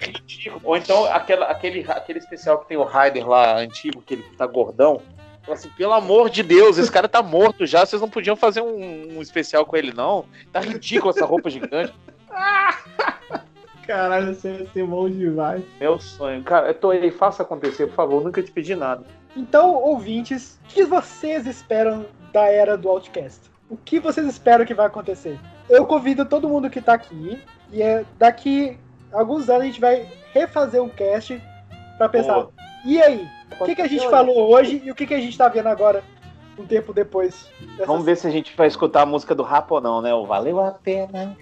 [0.00, 0.60] Que ridículo.
[0.64, 4.46] Ou então aquela, aquele, aquele especial que tem o Rider lá antigo, que ele tá
[4.46, 5.00] gordão.
[5.42, 8.60] Fala assim, pelo amor de Deus, esse cara tá morto já, vocês não podiam fazer
[8.60, 10.26] um, um especial com ele, não.
[10.52, 11.94] Tá ridículo essa roupa gigante.
[13.86, 15.62] Caralho, você ia ser bom demais.
[15.80, 16.42] Meu sonho.
[16.42, 19.02] Cara, eu tô aí, faça acontecer, por favor, nunca te pedi nada.
[19.34, 23.40] Então, ouvintes, o que vocês esperam da era do Outcast?
[23.70, 25.38] O que vocês esperam que vai acontecer?
[25.70, 27.40] Eu convido todo mundo que tá aqui
[27.72, 28.78] e é, daqui
[29.12, 31.40] a alguns anos a gente vai refazer um cast
[31.96, 32.34] pra pensar.
[32.34, 32.52] Boa.
[32.84, 33.28] E aí?
[33.60, 35.68] O que, que a gente falou hoje e o que, que a gente tá vendo
[35.68, 36.02] agora,
[36.58, 37.48] um tempo depois?
[37.76, 40.14] dessa Vamos ver se a gente vai escutar a música do Rapa ou não, né?
[40.14, 41.36] O Valeu a Pena.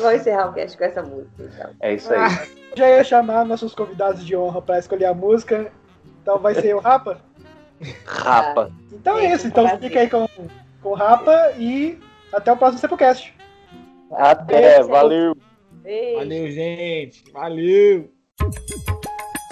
[0.00, 1.70] Vamos encerrar o cast com essa música, então.
[1.80, 2.48] É isso aí.
[2.76, 5.72] Já ia chamar nossos convidados de honra pra escolher a música.
[6.22, 7.18] Então vai ser o Rapa?
[8.04, 8.70] Rapa.
[8.92, 9.46] Então é É, isso.
[9.46, 9.88] Então prazer.
[9.88, 10.28] fica aí com,
[10.82, 11.98] com o Rapa e
[12.32, 13.34] até o próximo Sepulcast.
[14.12, 15.36] Até, valeu.
[15.82, 16.18] Beijo.
[16.18, 17.24] Valeu, gente.
[17.32, 18.10] Valeu.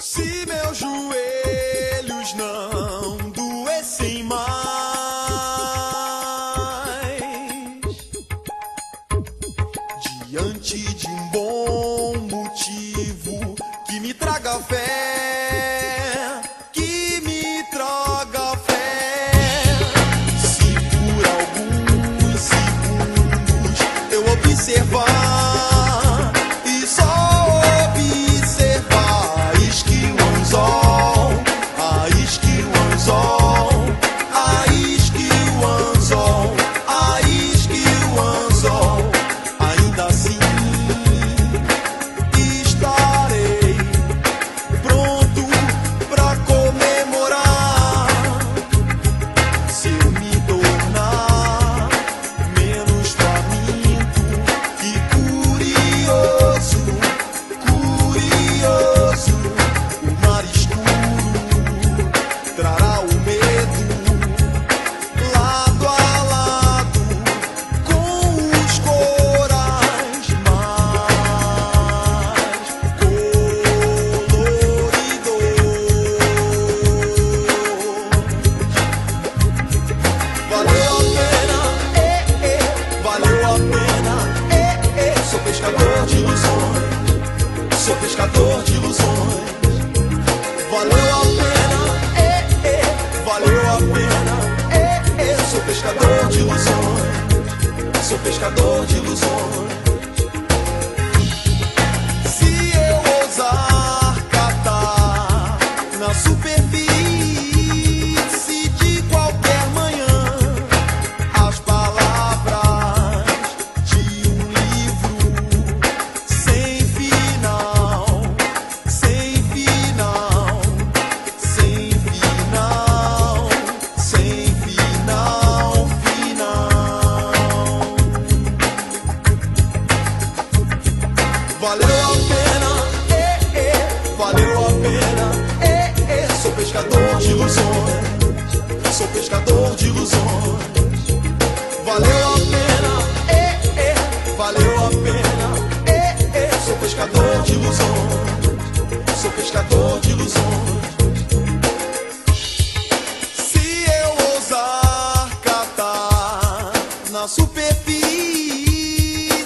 [0.00, 4.46] Se meus joelhos não doessem mais,
[10.26, 13.54] diante de um bom motivo
[13.86, 15.05] que me traga fé, que me traga fé.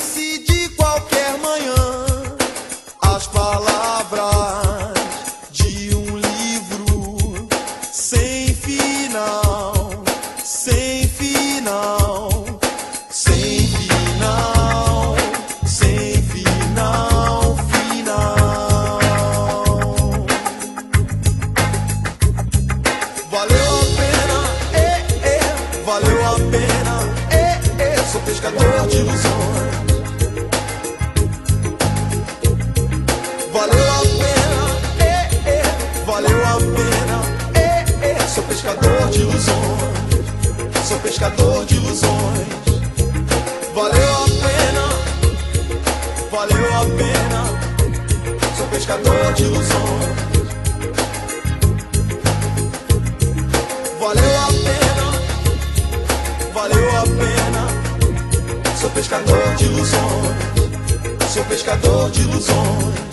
[0.01, 2.05] Se de qualquer manhã
[3.03, 4.30] as palavras.
[41.21, 42.49] pescador de ilusões.
[43.75, 44.89] Valeu a pena,
[46.31, 47.45] valeu a pena.
[48.57, 50.17] Sou pescador de ilusões.
[54.01, 55.07] Valeu a pena,
[56.55, 57.69] valeu a pena.
[58.81, 60.37] Sou pescador de ilusões.
[61.35, 63.10] Sou pescador de ilusões.